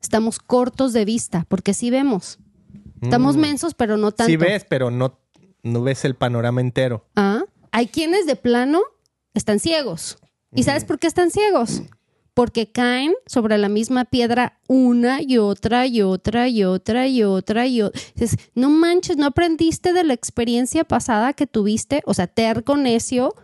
Estamos 0.01 0.39
cortos 0.39 0.93
de 0.93 1.05
vista, 1.05 1.45
porque 1.49 1.75
sí 1.75 1.91
vemos. 1.91 2.39
Estamos 3.01 3.37
mensos, 3.37 3.75
pero 3.75 3.97
no 3.97 4.13
tanto. 4.13 4.29
Mm. 4.29 4.33
Sí 4.33 4.37
ves, 4.37 4.67
pero 4.69 4.91
no, 4.91 5.19
no 5.63 5.83
ves 5.83 6.05
el 6.05 6.15
panorama 6.15 6.61
entero. 6.61 7.05
Ah, 7.17 7.43
Hay 7.73 7.89
quienes 7.89 8.27
de 8.27 8.37
plano 8.37 8.81
están 9.35 9.59
ciegos. 9.59 10.19
¿Y 10.55 10.63
sabes 10.63 10.85
por 10.85 10.99
qué 10.99 11.07
están 11.07 11.31
ciegos? 11.31 11.83
Porque 12.35 12.71
caen 12.71 13.15
sobre 13.27 13.59
la 13.59 13.69
misma 13.69 14.05
piedra 14.05 14.61
una 14.69 15.21
y 15.21 15.39
otra 15.39 15.87
y 15.87 16.03
otra 16.03 16.49
y 16.49 16.63
otra 16.65 17.07
y 17.09 17.23
otra 17.25 17.67
y 17.67 17.83
otra. 17.83 18.01
No 18.55 18.71
manches, 18.71 19.17
no 19.17 19.27
aprendiste 19.27 19.93
de 19.93 20.05
la 20.05 20.15
experiencia 20.15 20.85
pasada 20.85 21.33
que 21.33 21.47
tuviste, 21.47 22.03
o 22.07 22.15
sea, 22.15 22.27
terco, 22.29 22.77
necio. 22.77 23.35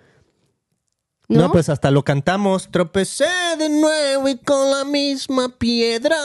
¿No? 1.28 1.40
No, 1.42 1.52
pues 1.52 1.68
hasta 1.70 1.90
lo 1.90 2.04
cantamos. 2.04 2.68
Tropecé 2.70 3.24
de 3.58 3.68
nuevo 3.70 4.28
y 4.28 4.36
con 4.36 4.70
la 4.70 4.84
misma 4.84 5.48
piedra. 5.58 6.16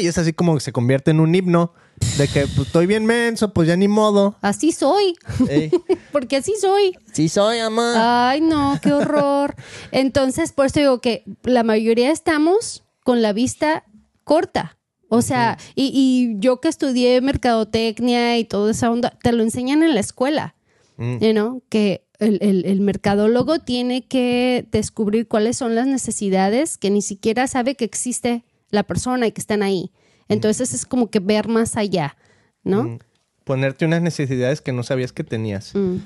Y 0.00 0.06
es 0.08 0.18
así 0.18 0.32
como 0.32 0.54
que 0.54 0.60
se 0.60 0.72
convierte 0.72 1.12
en 1.12 1.20
un 1.20 1.34
himno 1.34 1.72
de 2.16 2.26
que 2.28 2.46
pues, 2.46 2.66
estoy 2.66 2.86
bien 2.86 3.06
menso, 3.06 3.52
pues 3.52 3.68
ya 3.68 3.76
ni 3.76 3.86
modo. 3.88 4.36
Así 4.40 4.72
soy, 4.72 5.16
porque 6.12 6.36
así 6.36 6.54
soy. 6.60 6.96
sí 7.12 7.28
soy, 7.28 7.58
ama. 7.58 8.30
Ay, 8.30 8.40
no, 8.40 8.78
qué 8.82 8.92
horror. 8.92 9.54
Entonces, 9.92 10.52
por 10.52 10.66
eso 10.66 10.80
digo 10.80 11.00
que 11.00 11.24
la 11.44 11.62
mayoría 11.62 12.10
estamos 12.10 12.84
con 13.04 13.22
la 13.22 13.32
vista 13.32 13.84
corta. 14.24 14.76
O 15.08 15.22
sea, 15.22 15.56
y, 15.74 15.90
y 15.94 16.38
yo 16.38 16.60
que 16.60 16.68
estudié 16.68 17.20
mercadotecnia 17.22 18.36
y 18.38 18.44
toda 18.44 18.70
esa 18.72 18.90
onda, 18.90 19.16
te 19.22 19.32
lo 19.32 19.42
enseñan 19.42 19.82
en 19.82 19.94
la 19.94 20.00
escuela, 20.00 20.54
Mm. 20.98 21.18
you 21.20 21.30
know, 21.30 21.62
que 21.68 22.07
el, 22.18 22.38
el- 22.42 22.64
el 22.64 22.80
mercadólogo 22.80 23.58
tiene 23.60 24.06
que 24.06 24.66
descubrir 24.72 25.28
cuáles 25.28 25.56
son 25.56 25.74
las 25.74 25.86
necesidades 25.86 26.76
que 26.78 26.90
ni 26.90 27.02
siquiera 27.02 27.46
sabe 27.46 27.74
que 27.74 27.84
existe 27.84 28.44
la 28.70 28.82
persona 28.82 29.26
y 29.26 29.32
que 29.32 29.40
están 29.40 29.62
ahí. 29.62 29.92
Entonces 30.28 30.74
es 30.74 30.84
como 30.84 31.10
que 31.10 31.20
ver 31.20 31.48
más 31.48 31.76
allá, 31.76 32.16
¿no? 32.64 32.84
Mm. 32.84 32.98
Ponerte 33.44 33.84
unas 33.86 34.02
necesidades 34.02 34.60
que 34.60 34.72
no 34.72 34.82
sabías 34.82 35.12
que 35.12 35.24
tenías. 35.24 35.74
Mm. 35.74 35.96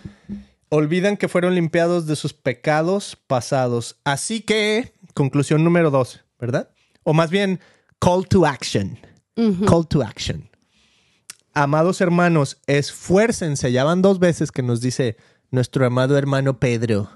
Olvidan 0.69 1.17
que 1.17 1.29
fueron 1.29 1.55
limpiados 1.55 2.07
de 2.07 2.15
sus 2.17 2.33
pecados 2.33 3.17
pasados. 3.27 3.97
Así 4.05 4.41
que, 4.43 4.93
conclusión 5.13 5.65
número 5.65 5.91
dos, 5.91 6.21
¿verdad? 6.39 6.71
O 7.03 7.13
más 7.15 7.31
bien, 7.31 7.59
call 7.99 8.27
to 8.29 8.47
action. 8.47 8.97
Call 9.67 9.89
to 9.89 10.03
action. 10.03 10.49
Amados 11.55 12.01
hermanos, 12.01 12.59
esfuércense. 12.67 13.73
Ya 13.73 13.85
van 13.85 14.03
dos 14.03 14.19
veces 14.19 14.53
que 14.53 14.63
nos 14.63 14.81
dice 14.81 15.17
nuestro 15.53 15.87
amado 15.87 16.19
hermano 16.19 16.59
Pedro, 16.59 17.09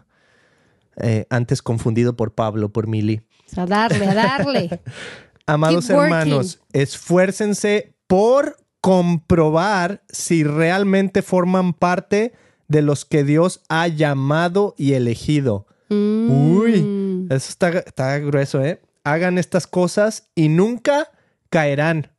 eh, 0.97 1.27
antes 1.31 1.63
confundido 1.63 2.17
por 2.17 2.35
Pablo, 2.35 2.73
por 2.73 2.87
Mili. 2.87 3.23
Sea, 3.47 3.67
darle, 3.67 4.07
a 4.07 4.15
darle. 4.15 4.81
Amados 5.47 5.87
Keep 5.87 5.97
working. 5.97 6.15
hermanos, 6.15 6.61
esfuércense 6.73 7.95
por 8.07 8.57
comprobar 8.81 10.03
si 10.09 10.45
realmente 10.45 11.23
forman 11.23 11.73
parte 11.73 12.33
de 12.69 12.83
los 12.83 13.05
que 13.05 13.25
Dios 13.25 13.63
ha 13.69 13.89
llamado 13.89 14.75
y 14.77 14.93
elegido. 14.93 15.67
Mm. 15.89 16.31
Uy, 16.31 17.27
eso 17.31 17.49
está, 17.49 17.71
está 17.71 18.19
grueso, 18.19 18.63
¿eh? 18.63 18.81
Hagan 19.05 19.39
estas 19.39 19.67
cosas 19.67 20.29
y 20.35 20.49
nunca 20.49 21.11
caerán. 21.49 22.11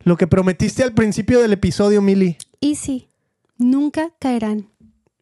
Lo 0.00 0.16
que 0.16 0.26
prometiste 0.26 0.82
al 0.82 0.94
principio 0.94 1.40
del 1.40 1.52
episodio, 1.52 2.02
Mili. 2.02 2.36
Y 2.60 2.74
sí, 2.74 3.08
nunca 3.56 4.10
caerán. 4.18 4.68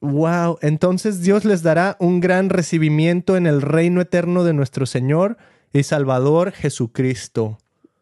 Wow, 0.00 0.58
entonces 0.60 1.22
Dios 1.22 1.44
les 1.44 1.62
dará 1.62 1.96
un 2.00 2.20
gran 2.20 2.50
recibimiento 2.50 3.36
en 3.36 3.46
el 3.46 3.62
reino 3.62 4.00
eterno 4.00 4.44
de 4.44 4.52
nuestro 4.52 4.86
Señor 4.86 5.38
y 5.72 5.82
Salvador 5.82 6.52
Jesucristo. 6.52 7.58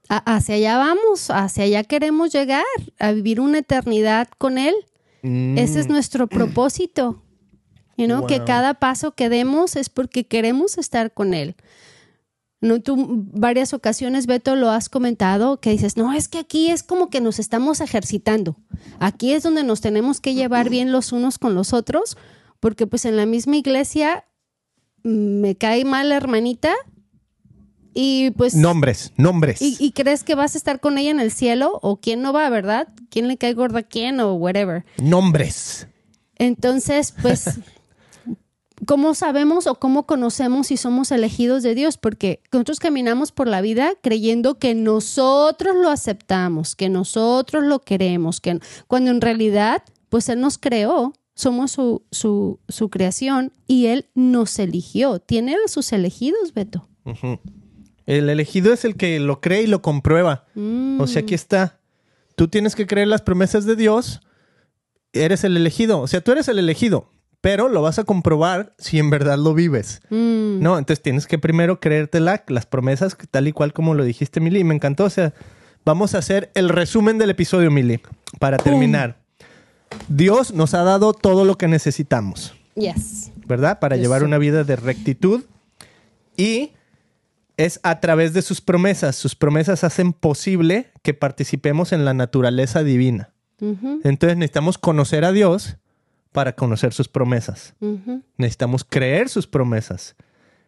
Hacia 0.08 0.56
allá 0.56 0.76
vamos, 0.78 1.30
hacia 1.30 1.64
allá 1.64 1.84
queremos 1.84 2.32
llegar, 2.32 2.64
a 2.98 3.12
vivir 3.12 3.40
una 3.40 3.58
eternidad 3.58 4.28
con 4.38 4.58
Él. 4.58 4.74
Mm, 5.22 5.56
Ese 5.56 5.80
es 5.80 5.88
nuestro 5.88 6.26
propósito. 6.28 7.22
You 7.96 8.06
know, 8.06 8.26
Que 8.26 8.42
cada 8.44 8.74
paso 8.74 9.12
que 9.12 9.28
demos 9.28 9.76
es 9.76 9.88
porque 9.88 10.26
queremos 10.26 10.78
estar 10.78 11.12
con 11.12 11.32
Él. 11.32 11.54
No, 12.64 12.80
tú 12.80 13.26
varias 13.34 13.74
ocasiones, 13.74 14.26
Beto, 14.26 14.56
lo 14.56 14.70
has 14.70 14.88
comentado, 14.88 15.60
que 15.60 15.68
dices, 15.68 15.98
no, 15.98 16.14
es 16.14 16.28
que 16.28 16.38
aquí 16.38 16.70
es 16.70 16.82
como 16.82 17.10
que 17.10 17.20
nos 17.20 17.38
estamos 17.38 17.82
ejercitando. 17.82 18.56
Aquí 19.00 19.34
es 19.34 19.42
donde 19.42 19.62
nos 19.64 19.82
tenemos 19.82 20.18
que 20.22 20.32
llevar 20.32 20.70
bien 20.70 20.90
los 20.90 21.12
unos 21.12 21.38
con 21.38 21.54
los 21.54 21.74
otros, 21.74 22.16
porque 22.60 22.86
pues 22.86 23.04
en 23.04 23.18
la 23.18 23.26
misma 23.26 23.58
iglesia 23.58 24.24
mm, 25.02 25.40
me 25.42 25.56
cae 25.56 25.84
mal 25.84 26.08
la 26.08 26.16
hermanita 26.16 26.72
y 27.92 28.30
pues... 28.30 28.54
Nombres, 28.54 29.12
nombres. 29.18 29.60
¿Y, 29.60 29.76
y 29.78 29.92
crees 29.92 30.24
que 30.24 30.34
vas 30.34 30.54
a 30.54 30.58
estar 30.58 30.80
con 30.80 30.96
ella 30.96 31.10
en 31.10 31.20
el 31.20 31.32
cielo? 31.32 31.78
¿O 31.82 32.00
quién 32.00 32.22
no 32.22 32.32
va, 32.32 32.48
verdad? 32.48 32.88
¿Quién 33.10 33.28
le 33.28 33.36
cae 33.36 33.52
gorda 33.52 33.80
a 33.80 33.82
quién 33.82 34.20
o 34.20 34.32
whatever? 34.36 34.86
Nombres. 34.96 35.86
Entonces, 36.36 37.12
pues, 37.20 37.60
¿cómo 38.86 39.14
sabemos 39.14 39.66
o 39.66 39.76
cómo 39.76 40.06
conocemos 40.06 40.68
si 40.68 40.76
somos 40.76 41.12
elegidos 41.12 41.62
de 41.62 41.74
Dios? 41.74 41.98
Porque 41.98 42.40
nosotros 42.52 42.80
caminamos 42.80 43.32
por 43.32 43.48
la 43.48 43.60
vida 43.60 43.94
creyendo 44.02 44.58
que 44.58 44.74
nosotros 44.74 45.76
lo 45.76 45.90
aceptamos, 45.90 46.76
que 46.76 46.88
nosotros 46.88 47.64
lo 47.64 47.80
queremos, 47.80 48.40
que 48.40 48.58
cuando 48.86 49.10
en 49.10 49.20
realidad, 49.20 49.82
pues 50.08 50.28
Él 50.28 50.40
nos 50.40 50.58
creó, 50.58 51.14
somos 51.34 51.72
su, 51.72 52.02
su, 52.10 52.60
su 52.68 52.90
creación 52.90 53.52
y 53.66 53.86
Él 53.86 54.06
nos 54.14 54.58
eligió. 54.58 55.18
Tiene 55.18 55.54
a 55.54 55.68
sus 55.68 55.92
elegidos, 55.92 56.54
Beto. 56.54 56.88
El 58.06 58.28
elegido 58.28 58.72
es 58.72 58.84
el 58.84 58.96
que 58.96 59.18
lo 59.18 59.40
cree 59.40 59.62
y 59.62 59.66
lo 59.66 59.82
comprueba. 59.82 60.46
Mm. 60.54 61.00
O 61.00 61.06
sea, 61.06 61.22
aquí 61.22 61.34
está. 61.34 61.80
Tú 62.36 62.48
tienes 62.48 62.74
que 62.74 62.86
creer 62.86 63.08
las 63.08 63.22
promesas 63.22 63.64
de 63.64 63.76
Dios. 63.76 64.20
Eres 65.12 65.44
el 65.44 65.56
elegido. 65.56 66.00
O 66.00 66.06
sea, 66.06 66.20
tú 66.20 66.32
eres 66.32 66.48
el 66.48 66.58
elegido. 66.58 67.10
Pero 67.44 67.68
lo 67.68 67.82
vas 67.82 67.98
a 67.98 68.04
comprobar 68.04 68.72
si 68.78 68.98
en 68.98 69.10
verdad 69.10 69.36
lo 69.36 69.52
vives. 69.52 70.00
Mm. 70.08 70.62
No, 70.62 70.78
entonces 70.78 71.02
tienes 71.02 71.26
que 71.26 71.38
primero 71.38 71.78
creértela, 71.78 72.42
las 72.48 72.64
promesas, 72.64 73.18
tal 73.30 73.46
y 73.46 73.52
cual 73.52 73.74
como 73.74 73.92
lo 73.92 74.02
dijiste, 74.02 74.40
Mili. 74.40 74.60
Y 74.60 74.64
me 74.64 74.74
encantó. 74.74 75.04
O 75.04 75.10
sea, 75.10 75.34
vamos 75.84 76.14
a 76.14 76.18
hacer 76.18 76.50
el 76.54 76.70
resumen 76.70 77.18
del 77.18 77.28
episodio, 77.28 77.70
Mili, 77.70 78.00
para 78.38 78.56
terminar. 78.56 79.18
Dios 80.08 80.54
nos 80.54 80.72
ha 80.72 80.84
dado 80.84 81.12
todo 81.12 81.44
lo 81.44 81.58
que 81.58 81.68
necesitamos. 81.68 82.54
Yes. 82.76 83.30
¿verdad? 83.46 83.78
Para 83.78 83.96
llevar 83.96 84.24
una 84.24 84.38
vida 84.38 84.64
de 84.64 84.76
rectitud. 84.76 85.44
Y 86.38 86.72
es 87.58 87.78
a 87.82 88.00
través 88.00 88.32
de 88.32 88.40
sus 88.40 88.62
promesas. 88.62 89.16
Sus 89.16 89.34
promesas 89.34 89.84
hacen 89.84 90.14
posible 90.14 90.92
que 91.02 91.12
participemos 91.12 91.92
en 91.92 92.06
la 92.06 92.14
naturaleza 92.14 92.82
divina. 92.82 93.34
Entonces 93.60 94.38
necesitamos 94.38 94.78
conocer 94.78 95.26
a 95.26 95.32
Dios 95.32 95.76
para 96.34 96.56
conocer 96.56 96.92
sus 96.92 97.06
promesas. 97.06 97.74
ujú. 97.80 98.22
Necesitamos 98.38 98.82
creer 98.84 99.28
sus 99.28 99.46
promesas. 99.46 100.16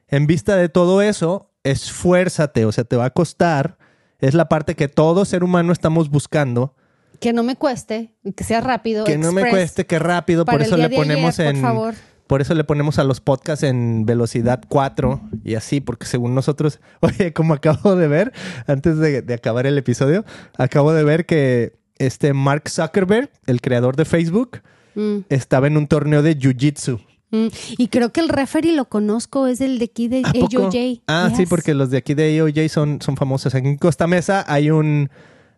En 0.06 0.28
vista 0.28 0.54
de 0.54 0.68
todo 0.68 1.02
eso, 1.02 1.50
esfuérzate, 1.64 2.64
o 2.64 2.70
sea, 2.70 2.84
te 2.84 2.94
va 2.94 3.06
a 3.06 3.10
costar. 3.10 3.76
Es 4.20 4.34
la 4.34 4.48
parte 4.48 4.76
que 4.76 4.86
todo 4.86 5.24
ser 5.24 5.42
humano 5.42 5.72
estamos 5.72 6.08
buscando. 6.08 6.76
Que 7.18 7.32
no 7.32 7.42
me 7.42 7.56
cueste, 7.56 8.14
que 8.36 8.44
sea 8.44 8.60
rápido. 8.60 9.04
Que 9.04 9.18
no 9.18 9.32
me 9.32 9.50
cueste, 9.50 9.86
que 9.86 9.98
rápido. 9.98 10.44
Para 10.44 10.58
Por 10.58 10.66
eso 10.68 10.76
le 10.76 10.84
ayer, 10.84 10.96
ponemos 10.96 11.36
por 11.36 11.44
en. 11.46 11.60
favor. 11.60 11.94
Por 12.28 12.40
eso 12.40 12.54
le 12.54 12.62
ponemos 12.62 13.00
a 13.00 13.04
los 13.04 13.20
podcasts 13.20 13.64
en 13.64 14.06
velocidad 14.06 14.62
4 14.68 15.20
y 15.42 15.56
así, 15.56 15.80
porque 15.80 16.06
según 16.06 16.32
nosotros, 16.36 16.78
oye, 17.00 17.32
como 17.32 17.54
acabo 17.54 17.96
de 17.96 18.06
ver, 18.06 18.32
antes 18.68 18.98
de, 18.98 19.20
de 19.20 19.34
acabar 19.34 19.66
el 19.66 19.76
episodio, 19.78 20.24
acabo 20.56 20.92
de 20.92 21.02
ver 21.02 21.26
que 21.26 21.72
este 21.98 22.32
Mark 22.34 22.68
Zuckerberg, 22.68 23.30
el 23.46 23.60
creador 23.60 23.96
de 23.96 24.04
Facebook, 24.04 24.60
Mm, 24.96 25.18
estaba 25.28 25.68
en 25.68 25.76
un 25.76 25.86
torneo 25.86 26.22
de 26.22 26.36
Jiu-Jitsu. 26.36 26.98
mm. 27.30 27.46
Y 27.78 27.88
creo 27.88 28.12
que 28.12 28.20
el 28.20 28.28
referee 28.28 28.74
lo 28.74 28.86
conozco, 28.88 29.46
es 29.46 29.60
el 29.60 29.78
de 29.78 29.84
aquí 29.84 30.08
de. 30.08 30.22
AOJ. 30.24 31.02
Ah, 31.06 31.30
sí, 31.36 31.46
porque 31.46 31.74
los 31.74 31.90
de 31.90 31.98
aquí 31.98 32.14
de 32.14 32.40
AOJ 32.40 32.68
son, 32.68 33.00
son 33.00 33.16
famosos. 33.16 33.54
Aquí 33.54 33.68
en 33.68 33.76
Costa 33.76 34.06
Mesa 34.06 34.44
hay 34.48 34.70
un, 34.70 35.10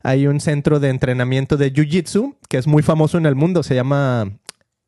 hay 0.03 0.27
un 0.27 0.41
centro 0.41 0.81
de 0.81 0.91
entrenamiento 0.91 1.57
de 1.57 1.73
Jiu-Jitsu 1.73 2.37
que 2.49 2.59
es 2.59 2.67
muy 2.67 2.83
famoso 2.83 3.17
en 3.17 3.27
el 3.27 3.35
mundo. 3.37 3.63
Se 3.63 3.75
llama 3.75 4.39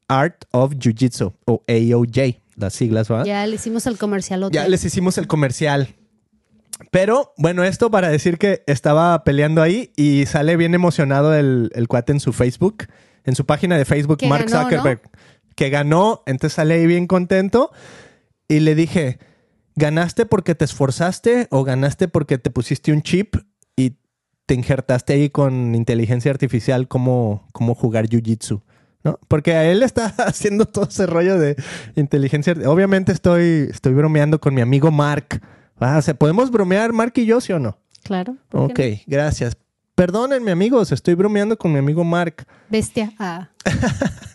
Art 0.09 0.45
of 0.51 0.75
Jiu-Jitsu 0.75 1.33
o 1.47 1.63
AOJ, 1.69 2.41
las 2.57 2.75
siglas, 2.75 3.09
¿verdad? 3.09 3.25
Ya 3.25 3.47
le 3.47 3.55
hicimos 3.55 3.87
el 3.87 3.97
comercial 3.97 4.51
Ya 4.51 4.69
les 4.69 4.85
hicimos 4.85 5.17
el 5.19 5.27
comercial. 5.27 5.95
Pero 6.91 7.35
bueno, 7.37 7.63
esto 7.63 7.91
para 7.91 8.09
decir 8.09 8.39
que 8.39 8.65
estaba 8.67 9.23
peleando 9.23 9.63
ahí 9.63 9.93
y 9.97 10.27
sale 10.27 10.57
bien 10.57 10.75
emocionado 10.75 11.35
el, 11.35 11.71
el 11.75 11.89
cuate 11.89 12.13
en 12.13 12.21
su 12.21 12.33
Facebook, 12.33 12.87
en 13.31 13.37
su 13.37 13.47
página 13.47 13.79
de 13.79 13.87
Facebook, 13.87 14.19
Que 14.19 14.29
Mark 14.29 14.47
ganó, 14.51 14.65
Zuckerberg, 14.65 15.01
que 15.57 15.71
ganó, 15.71 16.23
entonces 16.27 16.55
sale 16.55 16.75
ahí 16.75 16.87
bien 16.87 17.07
contento 17.07 17.71
y 18.49 18.61
le 18.61 18.75
dije, 18.75 19.19
¿Ganaste 19.81 20.27
porque 20.27 20.55
te 20.55 20.65
esforzaste 20.65 21.47
o 21.51 21.65
ganaste 21.65 22.07
porque 22.07 22.37
te 22.37 22.51
pusiste 22.51 22.93
un 22.93 23.03
chip 23.03 23.37
y 23.77 23.97
te 24.45 24.55
injertaste 24.55 25.15
ahí 25.15 25.31
con 25.31 25.75
inteligencia 25.75 26.31
artificial 26.31 26.89
cómo, 26.89 27.49
cómo 27.53 27.75
jugar 27.75 28.07
Jiu-Jitsu? 28.07 28.63
¿No? 29.05 29.19
Porque 29.29 29.55
a 29.55 29.65
él 29.65 29.83
está 29.83 30.07
haciendo 30.19 30.67
todo 30.67 30.87
ese 30.87 31.07
rollo 31.07 31.39
de 31.39 31.57
inteligencia. 31.97 32.55
Obviamente 32.67 33.13
estoy, 33.13 33.69
estoy 33.71 33.95
bromeando 33.95 34.39
con 34.39 34.55
mi 34.55 34.61
amigo 34.61 34.91
Mark. 34.91 35.41
Ah, 35.79 35.97
o 35.97 36.03
sea, 36.03 36.13
¿podemos 36.13 36.51
bromear 36.51 36.93
Mark 36.93 37.15
y 37.17 37.25
yo, 37.25 37.41
sí 37.41 37.55
o 37.55 37.59
no? 37.59 37.79
Claro. 38.03 38.37
¿por 38.51 38.71
Ok, 38.71 38.79
no? 38.79 38.97
gracias. 39.07 39.57
Perdónenme, 40.01 40.51
amigos, 40.51 40.93
estoy 40.93 41.13
bromeando 41.13 41.59
con 41.59 41.75
mi 41.75 41.79
amigo 41.79 42.05
Mark. 42.05 42.47
Bestia. 42.71 43.13
Ah. 43.19 43.51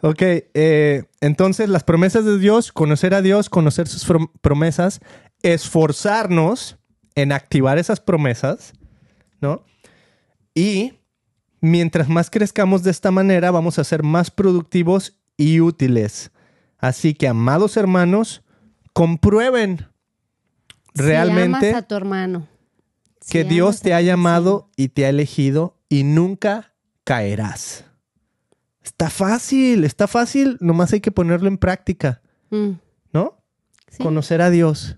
Ok, 0.00 0.22
eh, 0.22 1.06
entonces 1.20 1.68
las 1.68 1.82
promesas 1.82 2.24
de 2.24 2.38
Dios, 2.38 2.70
conocer 2.70 3.14
a 3.14 3.20
Dios, 3.20 3.50
conocer 3.50 3.88
sus 3.88 4.08
prom- 4.08 4.30
promesas, 4.40 5.00
esforzarnos 5.42 6.78
en 7.16 7.32
activar 7.32 7.78
esas 7.78 7.98
promesas, 7.98 8.74
¿no? 9.40 9.64
Y 10.54 11.00
mientras 11.60 12.08
más 12.08 12.30
crezcamos 12.30 12.84
de 12.84 12.92
esta 12.92 13.10
manera, 13.10 13.50
vamos 13.50 13.80
a 13.80 13.82
ser 13.84 14.04
más 14.04 14.30
productivos 14.30 15.16
y 15.36 15.58
útiles. 15.58 16.30
Así 16.78 17.12
que, 17.14 17.26
amados 17.26 17.76
hermanos, 17.76 18.44
comprueben 18.92 19.88
Si 20.94 21.02
realmente 21.02 21.70
amas 21.70 21.82
a 21.82 21.88
tu 21.88 21.96
hermano. 21.96 22.46
Que 23.30 23.44
Dios 23.44 23.80
te 23.80 23.94
ha 23.94 24.00
llamado 24.00 24.70
y 24.76 24.88
te 24.88 25.04
ha 25.04 25.08
elegido 25.10 25.76
y 25.88 26.02
nunca 26.04 26.72
caerás. 27.04 27.84
Está 28.82 29.10
fácil, 29.10 29.84
está 29.84 30.06
fácil, 30.06 30.56
nomás 30.60 30.92
hay 30.92 31.00
que 31.00 31.10
ponerlo 31.12 31.48
en 31.48 31.58
práctica, 31.58 32.22
Mm, 32.50 32.70
¿no? 33.12 33.42
sí. 33.90 34.02
Conocer 34.02 34.40
a 34.40 34.48
Dios. 34.50 34.96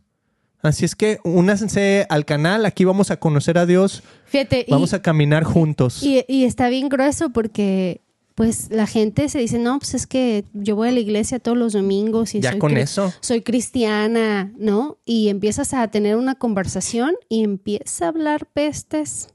Así 0.62 0.84
es 0.84 0.94
que 0.94 1.18
únanse 1.24 2.06
al 2.10 2.24
canal, 2.24 2.66
aquí 2.66 2.84
vamos 2.84 3.10
a 3.10 3.18
conocer 3.18 3.56
a 3.58 3.66
Dios, 3.66 4.02
Fíjate, 4.26 4.64
y- 4.68 4.70
vamos 4.70 4.92
a 4.94 5.00
caminar 5.02 5.42
juntos. 5.42 6.02
Y, 6.02 6.24
y 6.28 6.44
está 6.44 6.68
bien 6.68 6.88
grueso 6.88 7.30
porque 7.30 8.02
pues 8.40 8.70
la 8.70 8.86
gente 8.86 9.28
se 9.28 9.38
dice, 9.38 9.58
no, 9.58 9.78
pues 9.78 9.92
es 9.92 10.06
que 10.06 10.46
yo 10.54 10.74
voy 10.74 10.88
a 10.88 10.92
la 10.92 11.00
iglesia 11.00 11.40
todos 11.40 11.58
los 11.58 11.74
domingos 11.74 12.34
y 12.34 12.40
ya 12.40 12.52
soy, 12.52 12.58
con 12.58 12.72
cri- 12.72 12.78
eso. 12.80 13.12
soy 13.20 13.42
cristiana, 13.42 14.50
¿no? 14.56 14.96
Y 15.04 15.28
empiezas 15.28 15.74
a 15.74 15.86
tener 15.88 16.16
una 16.16 16.36
conversación 16.36 17.12
y 17.28 17.44
empieza 17.44 18.06
a 18.06 18.08
hablar 18.08 18.46
pestes 18.46 19.28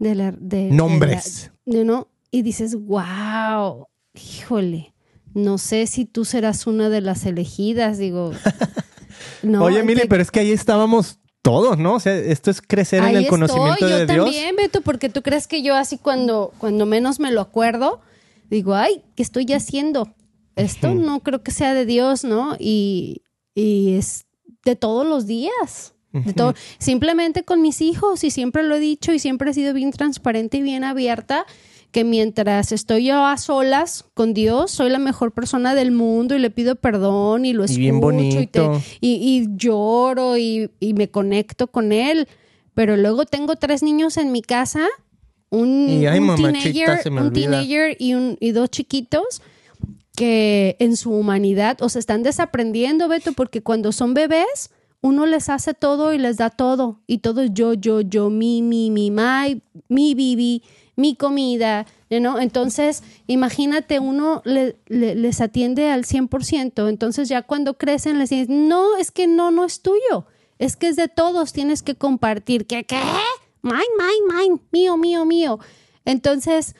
de 0.00 0.16
la... 0.16 0.32
De, 0.36 0.64
Nombres. 0.72 1.52
de 1.64 1.78
la- 1.78 1.84
¿no? 1.84 2.08
Y 2.32 2.42
dices, 2.42 2.74
wow, 2.74 3.86
híjole, 4.14 4.92
no 5.32 5.56
sé 5.56 5.86
si 5.86 6.04
tú 6.04 6.24
serás 6.24 6.66
una 6.66 6.88
de 6.88 7.02
las 7.02 7.26
elegidas, 7.26 7.98
digo... 7.98 8.32
no, 9.44 9.62
Oye, 9.62 9.84
Mili, 9.84 10.00
que- 10.00 10.08
pero 10.08 10.22
es 10.22 10.32
que 10.32 10.40
ahí 10.40 10.50
estábamos 10.50 11.20
todos, 11.40 11.78
¿no? 11.78 11.94
O 11.94 12.00
sea, 12.00 12.16
esto 12.16 12.50
es 12.50 12.60
crecer 12.60 13.04
en 13.04 13.14
el 13.14 13.28
conocimiento 13.28 13.86
de 13.86 13.90
yo 13.92 14.06
Dios. 14.06 14.24
también, 14.24 14.56
Beto, 14.56 14.80
porque 14.80 15.08
tú 15.08 15.22
crees 15.22 15.46
que 15.46 15.62
yo 15.62 15.76
así 15.76 15.98
cuando, 15.98 16.52
cuando 16.58 16.84
menos 16.84 17.20
me 17.20 17.30
lo 17.30 17.40
acuerdo, 17.40 18.00
digo, 18.50 18.74
ay, 18.74 19.02
¿qué 19.16 19.22
estoy 19.22 19.46
haciendo? 19.52 20.14
Esto 20.56 20.94
no 20.94 21.20
creo 21.20 21.42
que 21.42 21.50
sea 21.50 21.74
de 21.74 21.84
Dios, 21.86 22.24
¿no? 22.24 22.56
Y, 22.58 23.22
y 23.54 23.94
es 23.94 24.26
de 24.64 24.76
todos 24.76 25.06
los 25.06 25.26
días. 25.26 25.94
De 26.12 26.32
todo. 26.32 26.54
Simplemente 26.78 27.42
con 27.42 27.60
mis 27.60 27.80
hijos, 27.80 28.22
y 28.22 28.30
siempre 28.30 28.62
lo 28.62 28.76
he 28.76 28.80
dicho, 28.80 29.12
y 29.12 29.18
siempre 29.18 29.50
he 29.50 29.54
sido 29.54 29.74
bien 29.74 29.90
transparente 29.90 30.58
y 30.58 30.62
bien 30.62 30.84
abierta, 30.84 31.44
que 31.90 32.04
mientras 32.04 32.70
estoy 32.70 33.06
yo 33.06 33.24
a 33.26 33.36
solas 33.36 34.04
con 34.14 34.32
Dios, 34.32 34.70
soy 34.70 34.90
la 34.90 35.00
mejor 35.00 35.32
persona 35.32 35.74
del 35.74 35.90
mundo 35.90 36.36
y 36.36 36.38
le 36.38 36.50
pido 36.50 36.76
perdón 36.76 37.44
y 37.46 37.52
lo 37.52 37.62
Y 37.62 37.64
escucho 37.64 37.80
bien 37.80 37.96
y 37.96 38.46
te- 38.46 38.60
bonito. 38.60 38.82
y, 39.00 39.08
y 39.10 39.46
lloro 39.56 40.36
y, 40.36 40.70
y 40.78 40.94
me 40.94 41.10
conecto 41.10 41.66
con 41.66 41.90
él. 41.90 42.28
Pero 42.74 42.96
luego 42.96 43.24
tengo 43.26 43.56
tres 43.56 43.82
niños 43.82 44.16
en 44.16 44.30
mi 44.30 44.42
casa, 44.42 44.86
un, 45.54 45.88
Y, 45.88 46.06
ay, 46.06 46.18
un 46.18 46.26
mamachita, 46.26 46.52
teenager, 46.52 47.12
un 47.12 47.32
teenager 47.32 47.96
y, 47.98 48.14
un, 48.14 48.36
y 48.40 48.50
dos 48.52 48.70
chiquitos 48.70 49.42
que 50.16 50.76
en 50.78 50.96
su 50.96 51.10
humanidad, 51.12 51.78
o 51.82 51.88
se 51.88 51.98
están 51.98 52.22
desaprendiendo, 52.22 53.08
Beto, 53.08 53.32
porque 53.32 53.62
cuando 53.62 53.90
son 53.92 54.14
bebés, 54.14 54.70
uno 55.00 55.26
les 55.26 55.48
hace 55.48 55.74
todo 55.74 56.14
y 56.14 56.18
les 56.18 56.36
da 56.36 56.50
todo. 56.50 57.00
Y 57.06 57.18
todo 57.18 57.42
es 57.42 57.50
yo, 57.52 57.74
yo, 57.74 58.00
yo, 58.00 58.30
mi, 58.30 58.62
mi, 58.62 58.90
mi, 58.90 59.10
my, 59.10 59.60
mi 59.88 60.14
bibi, 60.14 60.62
mi 60.96 61.16
comida, 61.16 61.86
¿no? 62.10 62.38
Entonces, 62.40 63.02
imagínate, 63.26 63.98
uno 63.98 64.40
le- 64.44 64.76
le- 64.86 65.16
les 65.16 65.40
atiende 65.40 65.90
al 65.90 66.04
100%. 66.04 66.88
Entonces, 66.88 67.28
ya 67.28 67.42
cuando 67.42 67.74
crecen, 67.74 68.18
les 68.20 68.30
dicen, 68.30 68.68
no, 68.68 68.96
es 68.96 69.10
que 69.10 69.26
no, 69.26 69.50
no 69.50 69.64
es 69.64 69.80
tuyo. 69.80 70.26
Es 70.60 70.76
que 70.76 70.86
es 70.88 70.94
de 70.96 71.08
todos, 71.08 71.52
tienes 71.52 71.82
que 71.82 71.96
compartir. 71.96 72.66
¿Qué? 72.66 72.84
¿Qué? 72.84 73.00
Mine, 73.64 73.78
mine, 73.98 74.42
mine, 74.48 74.60
mío, 74.70 74.96
mío, 74.96 75.24
mío. 75.24 75.58
Entonces, 76.04 76.76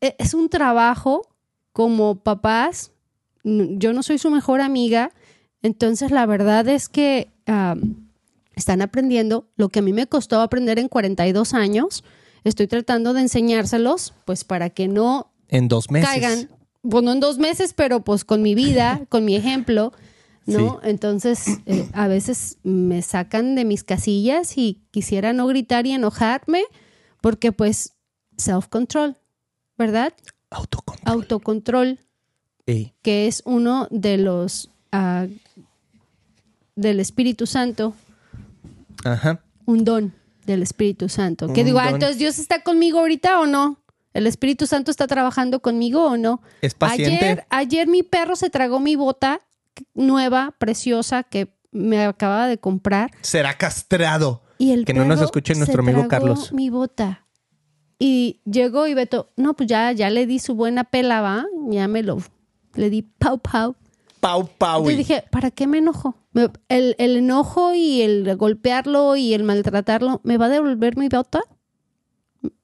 e- 0.00 0.14
es 0.18 0.32
un 0.32 0.48
trabajo 0.48 1.28
como 1.72 2.14
papás. 2.22 2.92
Yo 3.44 3.92
no 3.92 4.02
soy 4.02 4.18
su 4.18 4.30
mejor 4.30 4.60
amiga. 4.60 5.10
Entonces, 5.62 6.10
la 6.10 6.24
verdad 6.26 6.66
es 6.68 6.88
que 6.88 7.28
están 8.54 8.80
aprendiendo 8.82 9.46
lo 9.56 9.68
que 9.70 9.80
a 9.80 9.82
mí 9.82 9.92
me 9.92 10.06
costó 10.06 10.40
aprender 10.40 10.78
en 10.78 10.88
42 10.88 11.52
años. 11.54 12.04
Estoy 12.44 12.66
tratando 12.66 13.12
de 13.12 13.22
enseñárselos, 13.22 14.14
pues 14.24 14.44
para 14.44 14.70
que 14.70 14.88
no 14.88 15.32
En 15.48 15.68
dos 15.68 15.90
meses. 15.90 16.08
caigan, 16.08 16.48
pues 16.88 17.02
no 17.04 17.12
en 17.12 17.20
dos 17.20 17.38
meses, 17.38 17.74
pero 17.74 18.00
pues 18.04 18.24
con 18.24 18.40
mi 18.42 18.54
vida, 18.54 19.02
con 19.08 19.24
mi 19.24 19.34
ejemplo, 19.36 19.92
¿no? 20.46 20.80
Entonces, 20.82 21.58
eh, 21.66 21.88
a 21.92 22.08
veces 22.08 22.58
me 22.62 23.02
sacan 23.02 23.54
de 23.54 23.64
mis 23.64 23.84
casillas 23.84 24.56
y 24.56 24.82
quisiera 24.90 25.32
no 25.32 25.46
gritar 25.46 25.86
y 25.86 25.92
enojarme, 25.92 26.64
porque 27.20 27.52
pues 27.52 27.94
self-control, 28.36 29.16
¿verdad? 29.76 30.12
Autocontrol. 30.50 31.14
Autocontrol, 31.14 31.98
Ey. 32.66 32.94
que 33.02 33.26
es 33.26 33.42
uno 33.44 33.86
de 33.90 34.18
los 34.18 34.70
ah, 34.92 35.26
del 36.74 37.00
Espíritu 37.00 37.46
Santo, 37.46 37.94
Ajá. 39.04 39.42
un 39.66 39.84
don 39.84 40.14
del 40.46 40.62
Espíritu 40.62 41.08
Santo. 41.08 41.52
Que 41.52 41.64
digo, 41.64 41.78
ah, 41.78 41.90
entonces 41.90 42.18
Dios 42.18 42.38
está 42.38 42.62
conmigo 42.62 43.00
ahorita 43.00 43.40
o 43.40 43.46
no? 43.46 43.78
¿El 44.12 44.26
Espíritu 44.26 44.66
Santo 44.66 44.90
está 44.90 45.06
trabajando 45.06 45.60
conmigo 45.60 46.04
o 46.04 46.16
no? 46.16 46.42
Es 46.62 46.74
paciente. 46.74 47.24
Ayer, 47.24 47.46
ayer 47.50 47.86
mi 47.86 48.02
perro 48.02 48.34
se 48.34 48.50
tragó 48.50 48.80
mi 48.80 48.96
bota 48.96 49.40
nueva, 49.94 50.54
preciosa, 50.58 51.22
que 51.22 51.54
me 51.72 52.04
acababa 52.04 52.46
de 52.46 52.58
comprar. 52.58 53.10
Será 53.20 53.56
castrado. 53.56 54.42
Y 54.58 54.72
el 54.72 54.84
Que 54.84 54.92
no 54.92 55.04
nos 55.04 55.20
escuche 55.22 55.54
nuestro 55.54 55.82
amigo 55.82 56.06
Carlos. 56.08 56.52
Mi 56.52 56.68
bota. 56.68 57.26
Y 57.98 58.40
llegó 58.44 58.86
y 58.86 58.94
Beto, 58.94 59.30
no, 59.36 59.54
pues 59.54 59.68
ya, 59.68 59.92
ya 59.92 60.10
le 60.10 60.26
di 60.26 60.38
su 60.38 60.54
buena 60.54 60.84
pela, 60.84 61.20
va. 61.20 61.44
Ya 61.68 61.86
me 61.88 62.02
lo, 62.02 62.18
le 62.74 62.90
di 62.90 63.02
pau 63.02 63.38
pau. 63.38 63.76
Pau, 64.20 64.48
pau. 64.58 64.80
Entonces 64.80 64.98
dije, 64.98 65.24
¿para 65.30 65.50
qué 65.50 65.66
me 65.66 65.78
enojo? 65.78 66.14
El, 66.68 66.94
el 66.98 67.16
enojo 67.16 67.74
y 67.74 68.02
el 68.02 68.36
golpearlo 68.36 69.16
y 69.16 69.34
el 69.34 69.44
maltratarlo, 69.44 70.20
¿me 70.24 70.36
va 70.36 70.46
a 70.46 70.50
devolver 70.50 70.96
mi 70.96 71.08
bota? 71.08 71.42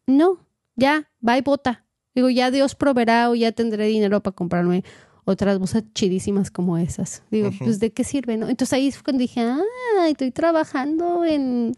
No, 0.06 0.46
ya, 0.74 1.10
bye 1.20 1.42
bota. 1.42 1.84
Digo, 2.14 2.30
ya 2.30 2.50
Dios 2.50 2.74
proveerá 2.74 3.28
o 3.28 3.34
ya 3.34 3.52
tendré 3.52 3.86
dinero 3.86 4.22
para 4.22 4.34
comprarme 4.34 4.84
otras 5.26 5.58
bolsas 5.58 5.82
chidísimas 5.92 6.50
como 6.50 6.78
esas. 6.78 7.22
Digo, 7.30 7.50
pues 7.58 7.80
¿de 7.80 7.90
qué 7.90 8.04
sirve? 8.04 8.36
no? 8.36 8.48
Entonces 8.48 8.72
ahí 8.72 8.90
fue 8.92 9.02
cuando 9.02 9.20
dije, 9.20 9.40
ah, 9.40 9.60
estoy 10.08 10.30
trabajando 10.30 11.24
en, 11.24 11.76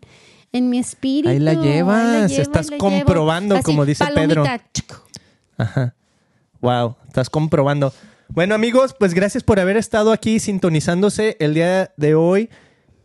en 0.52 0.70
mi 0.70 0.78
espíritu. 0.78 1.30
Ahí 1.30 1.38
la 1.38 1.54
llevas, 1.54 2.30
llevo, 2.30 2.42
estás 2.42 2.70
la 2.70 2.78
comprobando, 2.78 3.56
Así, 3.56 3.64
como 3.64 3.86
dice 3.86 4.04
Pedro. 4.14 4.44
palomita, 4.44 4.70
chuc. 4.72 5.00
Ajá. 5.56 5.94
Wow, 6.60 6.96
estás 7.06 7.30
comprobando. 7.30 7.92
Bueno, 8.28 8.54
amigos, 8.54 8.94
pues 8.98 9.14
gracias 9.14 9.42
por 9.42 9.58
haber 9.58 9.78
estado 9.78 10.12
aquí 10.12 10.40
sintonizándose 10.40 11.36
el 11.40 11.54
día 11.54 11.92
de 11.96 12.14
hoy. 12.14 12.50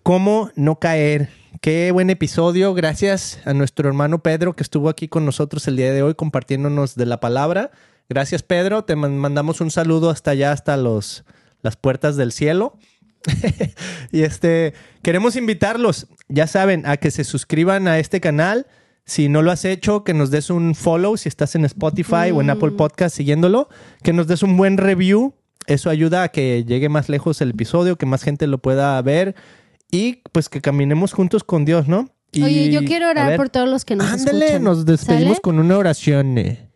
¿Cómo 0.03 0.51
no 0.55 0.79
caer? 0.79 1.29
Qué 1.61 1.91
buen 1.93 2.09
episodio. 2.09 2.73
Gracias 2.73 3.39
a 3.45 3.53
nuestro 3.53 3.87
hermano 3.87 4.21
Pedro 4.21 4.53
que 4.53 4.63
estuvo 4.63 4.89
aquí 4.89 5.07
con 5.07 5.23
nosotros 5.23 5.65
el 5.69 5.77
día 5.77 5.93
de 5.93 6.03
hoy 6.03 6.15
compartiéndonos 6.15 6.95
de 6.95 7.05
la 7.05 7.21
palabra. 7.21 7.71
Gracias, 8.13 8.43
Pedro. 8.43 8.83
Te 8.83 8.95
man- 8.95 9.17
mandamos 9.17 9.59
un 9.61 9.71
saludo 9.71 10.09
hasta 10.11 10.31
allá, 10.31 10.51
hasta 10.51 10.77
los, 10.77 11.23
las 11.61 11.75
puertas 11.77 12.15
del 12.15 12.31
cielo. 12.31 12.77
y 14.11 14.21
este, 14.21 14.73
queremos 15.01 15.35
invitarlos, 15.35 16.07
ya 16.27 16.45
saben, 16.45 16.85
a 16.85 16.97
que 16.97 17.09
se 17.09 17.23
suscriban 17.23 17.87
a 17.87 17.97
este 17.99 18.19
canal. 18.21 18.67
Si 19.05 19.27
no 19.29 19.41
lo 19.41 19.51
has 19.51 19.65
hecho, 19.65 20.03
que 20.03 20.13
nos 20.13 20.29
des 20.31 20.49
un 20.49 20.75
follow 20.75 21.17
si 21.17 21.27
estás 21.27 21.55
en 21.55 21.65
Spotify 21.65 22.31
o 22.33 22.39
en 22.41 22.49
Apple 22.49 22.71
Podcast 22.71 23.15
siguiéndolo, 23.15 23.67
que 24.01 24.13
nos 24.13 24.27
des 24.27 24.43
un 24.43 24.55
buen 24.55 24.77
review. 24.77 25.33
Eso 25.67 25.89
ayuda 25.89 26.23
a 26.23 26.27
que 26.29 26.63
llegue 26.65 26.87
más 26.89 27.09
lejos 27.09 27.41
el 27.41 27.49
episodio, 27.51 27.97
que 27.97 28.05
más 28.05 28.23
gente 28.23 28.47
lo 28.47 28.59
pueda 28.59 29.01
ver 29.01 29.35
y 29.91 30.21
pues 30.31 30.47
que 30.49 30.61
caminemos 30.61 31.13
juntos 31.13 31.43
con 31.43 31.65
Dios, 31.65 31.87
¿no? 31.87 32.09
Y, 32.31 32.43
Oye, 32.43 32.71
yo 32.71 32.83
quiero 32.83 33.09
orar 33.09 33.35
por 33.37 33.49
todos 33.49 33.69
los 33.69 33.85
que 33.85 33.95
nos 33.95 34.07
Ándale, 34.11 34.45
escuchan. 34.45 34.63
nos 34.63 34.85
despedimos 34.85 35.33
¿Sale? 35.33 35.41
con 35.41 35.59
una 35.59 35.77
oración. 35.77 36.37
eh. 36.37 36.69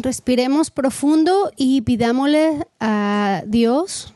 Respiremos 0.00 0.70
profundo 0.70 1.52
y 1.56 1.82
pidámosle 1.82 2.66
a 2.80 3.42
Dios 3.46 4.12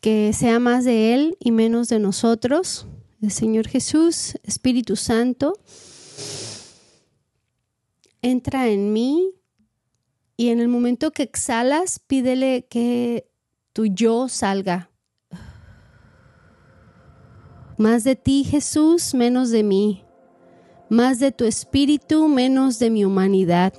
que 0.00 0.32
sea 0.32 0.58
más 0.58 0.84
de 0.84 1.14
Él 1.14 1.36
y 1.38 1.52
menos 1.52 1.88
de 1.88 1.98
nosotros. 1.98 2.86
El 3.22 3.30
Señor 3.30 3.68
Jesús, 3.68 4.38
Espíritu 4.42 4.96
Santo, 4.96 5.52
entra 8.22 8.68
en 8.68 8.92
mí 8.92 9.34
y 10.36 10.48
en 10.48 10.60
el 10.60 10.68
momento 10.68 11.10
que 11.10 11.22
exhalas, 11.22 11.98
pídele 11.98 12.66
que 12.68 13.30
tu 13.72 13.86
yo 13.86 14.28
salga. 14.28 14.90
Más 17.76 18.04
de 18.04 18.16
ti, 18.16 18.44
Jesús, 18.44 19.14
menos 19.14 19.50
de 19.50 19.62
mí. 19.62 20.04
Más 20.88 21.20
de 21.20 21.30
tu 21.30 21.44
espíritu, 21.44 22.26
menos 22.26 22.78
de 22.78 22.90
mi 22.90 23.04
humanidad. 23.04 23.74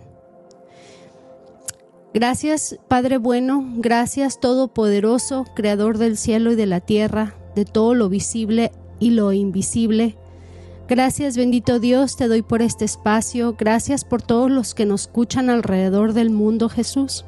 Gracias, 2.14 2.78
Padre 2.90 3.18
bueno, 3.18 3.66
gracias 3.78 4.42
Todopoderoso, 4.42 5.46
Creador 5.56 5.98
del 5.98 6.18
cielo 6.18 6.52
y 6.52 6.56
de 6.56 6.66
la 6.66 6.82
tierra, 6.82 7.36
de 7.56 7.64
todo 7.64 7.94
lo 7.94 8.10
visible 8.10 8.74
y 9.00 9.12
lo 9.12 9.32
invisible. 9.32 10.18
Gracias, 10.90 11.38
bendito 11.38 11.80
Dios, 11.80 12.18
te 12.18 12.28
doy 12.28 12.42
por 12.42 12.62
este 12.62 12.84
espacio. 12.84 13.56
Gracias 13.58 14.04
por 14.04 14.22
todos 14.22 14.52
los 14.52 14.76
que 14.76 14.86
nos 14.86 15.04
escuchan 15.04 15.50
alrededor 15.50 16.12
del 16.12 16.32
mundo, 16.32 16.68
Jesús. 16.68 17.24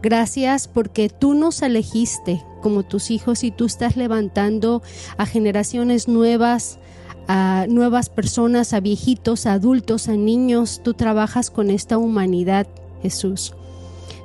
Gracias 0.00 0.68
porque 0.68 1.08
tú 1.08 1.34
nos 1.34 1.60
elegiste 1.62 2.40
como 2.62 2.84
tus 2.84 3.10
hijos 3.10 3.42
y 3.42 3.50
tú 3.50 3.64
estás 3.64 3.96
levantando 3.96 4.80
a 5.16 5.26
generaciones 5.26 6.06
nuevas, 6.06 6.78
a 7.26 7.66
nuevas 7.68 8.08
personas, 8.08 8.74
a 8.74 8.80
viejitos, 8.80 9.46
a 9.46 9.54
adultos, 9.54 10.08
a 10.08 10.12
niños. 10.12 10.82
Tú 10.84 10.94
trabajas 10.94 11.50
con 11.50 11.68
esta 11.68 11.98
humanidad, 11.98 12.68
Jesús. 13.02 13.54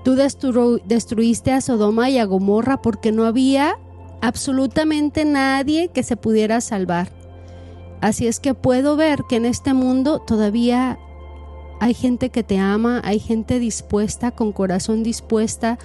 Tú 0.06 0.16
destruiste 0.16 1.52
a 1.52 1.60
Sodoma 1.60 2.10
y 2.12 2.20
a 2.20 2.26
Gomorra 2.26 2.82
porque 2.82 3.12
no 3.12 3.26
había 3.26 3.78
absolutamente 4.22 5.26
nadie 5.26 5.90
que 5.90 6.04
se 6.04 6.16
pudiera 6.16 6.62
salvar. 6.62 7.10
Así 8.02 8.28
es 8.28 8.40
que 8.40 8.54
puedo 8.54 8.96
ver 8.96 9.24
que 9.28 9.38
en 9.38 9.46
este 9.46 9.74
mundo 9.74 10.20
todavía 10.20 11.00
hay 11.82 11.96
gente 11.96 12.30
que 12.30 12.44
te 12.44 12.60
ama, 12.60 13.02
hay 13.04 13.20
gente 13.20 13.60
dispuesta, 13.60 14.30
con 14.30 14.52
corazón 14.52 15.02
dispuesta, 15.02 15.80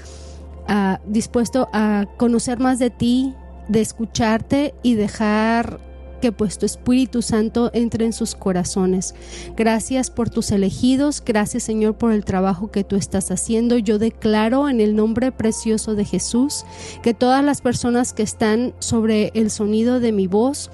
dispuesto 1.06 1.70
a 1.72 2.04
conocer 2.18 2.58
más 2.58 2.78
de 2.78 2.90
ti, 2.90 3.34
de 3.68 3.80
escucharte 3.80 4.74
y 4.82 4.96
dejar 4.96 5.80
que 6.20 6.32
pues 6.32 6.58
tu 6.58 6.66
Espíritu 6.66 7.22
Santo 7.22 7.70
entre 7.72 8.04
en 8.04 8.12
sus 8.12 8.34
corazones. 8.34 9.14
Gracias 9.56 10.10
por 10.10 10.30
tus 10.30 10.50
elegidos, 10.50 11.22
gracias 11.24 11.64
Señor 11.64 11.94
por 11.94 12.12
el 12.12 12.24
trabajo 12.24 12.70
que 12.70 12.84
tú 12.84 12.96
estás 12.96 13.30
haciendo. 13.30 13.78
Yo 13.78 13.98
declaro 13.98 14.68
en 14.68 14.80
el 14.80 14.94
nombre 14.94 15.32
precioso 15.32 15.94
de 15.94 16.04
Jesús 16.04 16.64
que 17.02 17.14
todas 17.14 17.42
las 17.44 17.60
personas 17.60 18.12
que 18.12 18.22
están 18.22 18.74
sobre 18.78 19.32
el 19.34 19.50
sonido 19.50 20.00
de 20.00 20.12
mi 20.12 20.26
voz, 20.26 20.70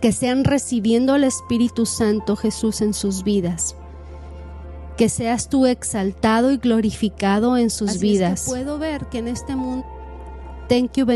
que 0.00 0.12
sean 0.12 0.44
recibiendo 0.44 1.14
al 1.14 1.24
Espíritu 1.24 1.86
Santo 1.86 2.36
Jesús 2.36 2.80
en 2.80 2.92
sus 2.92 3.24
vidas. 3.24 3.76
Que 4.96 5.08
seas 5.08 5.48
tú 5.48 5.66
exaltado 5.66 6.50
y 6.50 6.56
glorificado 6.56 7.56
en 7.56 7.70
sus 7.70 8.00
vidas. 8.00 8.44
puedo 8.46 8.78
ver 8.78 9.06
que 9.06 9.18
en 9.18 9.28
este 9.28 9.54
mundo 9.54 9.86
Thank 10.68 10.96
you, 10.96 11.06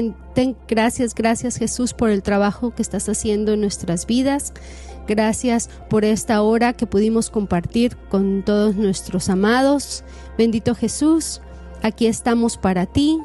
gracias, 0.68 1.14
gracias 1.14 1.56
Jesús 1.56 1.92
por 1.94 2.10
el 2.10 2.22
trabajo 2.22 2.74
que 2.74 2.82
estás 2.82 3.08
haciendo 3.08 3.52
en 3.52 3.60
nuestras 3.60 4.06
vidas. 4.06 4.52
Gracias 5.06 5.68
por 5.88 6.04
esta 6.04 6.40
hora 6.42 6.72
que 6.72 6.86
pudimos 6.86 7.30
compartir 7.30 7.96
con 8.10 8.44
todos 8.44 8.76
nuestros 8.76 9.28
amados. 9.28 10.04
Bendito 10.38 10.74
Jesús, 10.74 11.40
aquí 11.82 12.06
estamos 12.06 12.56
para 12.56 12.86
ti. 12.86 13.18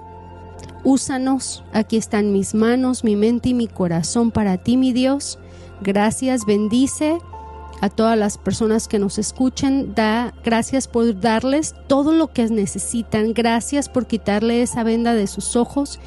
Úsanos, 0.84 1.64
aquí 1.74 1.98
están 1.98 2.32
mis 2.32 2.54
manos, 2.54 3.04
mi 3.04 3.16
mente 3.16 3.50
y 3.50 3.54
mi 3.54 3.68
corazón 3.68 4.32
para 4.32 4.58
ti, 4.58 4.78
mi 4.78 4.94
Dios. 4.94 5.40
Gracias, 5.82 6.46
bendice 6.46 7.18
a 7.82 7.90
todas 7.90 8.18
las 8.18 8.38
personas 8.38 8.88
que 8.88 9.00
nos 9.00 9.18
escuchen. 9.18 9.94
Da 9.94 10.34
gracias 10.44 10.88
por 10.88 11.20
darles 11.20 11.76
todo 11.88 12.14
lo 12.14 12.32
que 12.32 12.48
necesitan. 12.50 13.34
Gracias 13.34 13.90
por 13.90 14.08
quitarle 14.08 14.62
esa 14.62 14.84
venda 14.84 15.14
de 15.14 15.28
sus 15.28 15.56
ojos. 15.56 16.00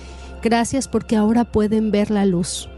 Gracias 0.43 0.89
porque 0.89 1.17
ahora 1.17 1.45
pueden 1.45 1.91
ver 1.91 2.11
la 2.11 2.25
luz. 2.25 2.69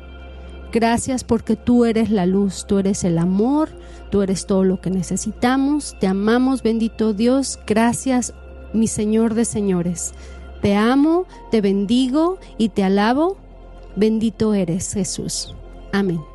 Gracias 0.72 1.24
porque 1.24 1.56
tú 1.56 1.84
eres 1.84 2.10
la 2.10 2.26
luz, 2.26 2.64
tú 2.66 2.78
eres 2.78 3.02
el 3.02 3.18
amor, 3.18 3.70
tú 4.10 4.22
eres 4.22 4.46
todo 4.46 4.62
lo 4.62 4.80
que 4.80 4.90
necesitamos. 4.90 5.96
Te 5.98 6.06
amamos, 6.06 6.62
bendito 6.62 7.12
Dios. 7.12 7.58
Gracias, 7.66 8.34
mi 8.72 8.86
Señor 8.86 9.34
de 9.34 9.44
señores. 9.44 10.14
Te 10.62 10.76
amo, 10.76 11.26
te 11.50 11.60
bendigo 11.60 12.38
y 12.56 12.68
te 12.68 12.84
alabo. 12.84 13.36
Bendito 13.96 14.54
eres, 14.54 14.92
Jesús. 14.92 15.54
Amén. 15.92 16.29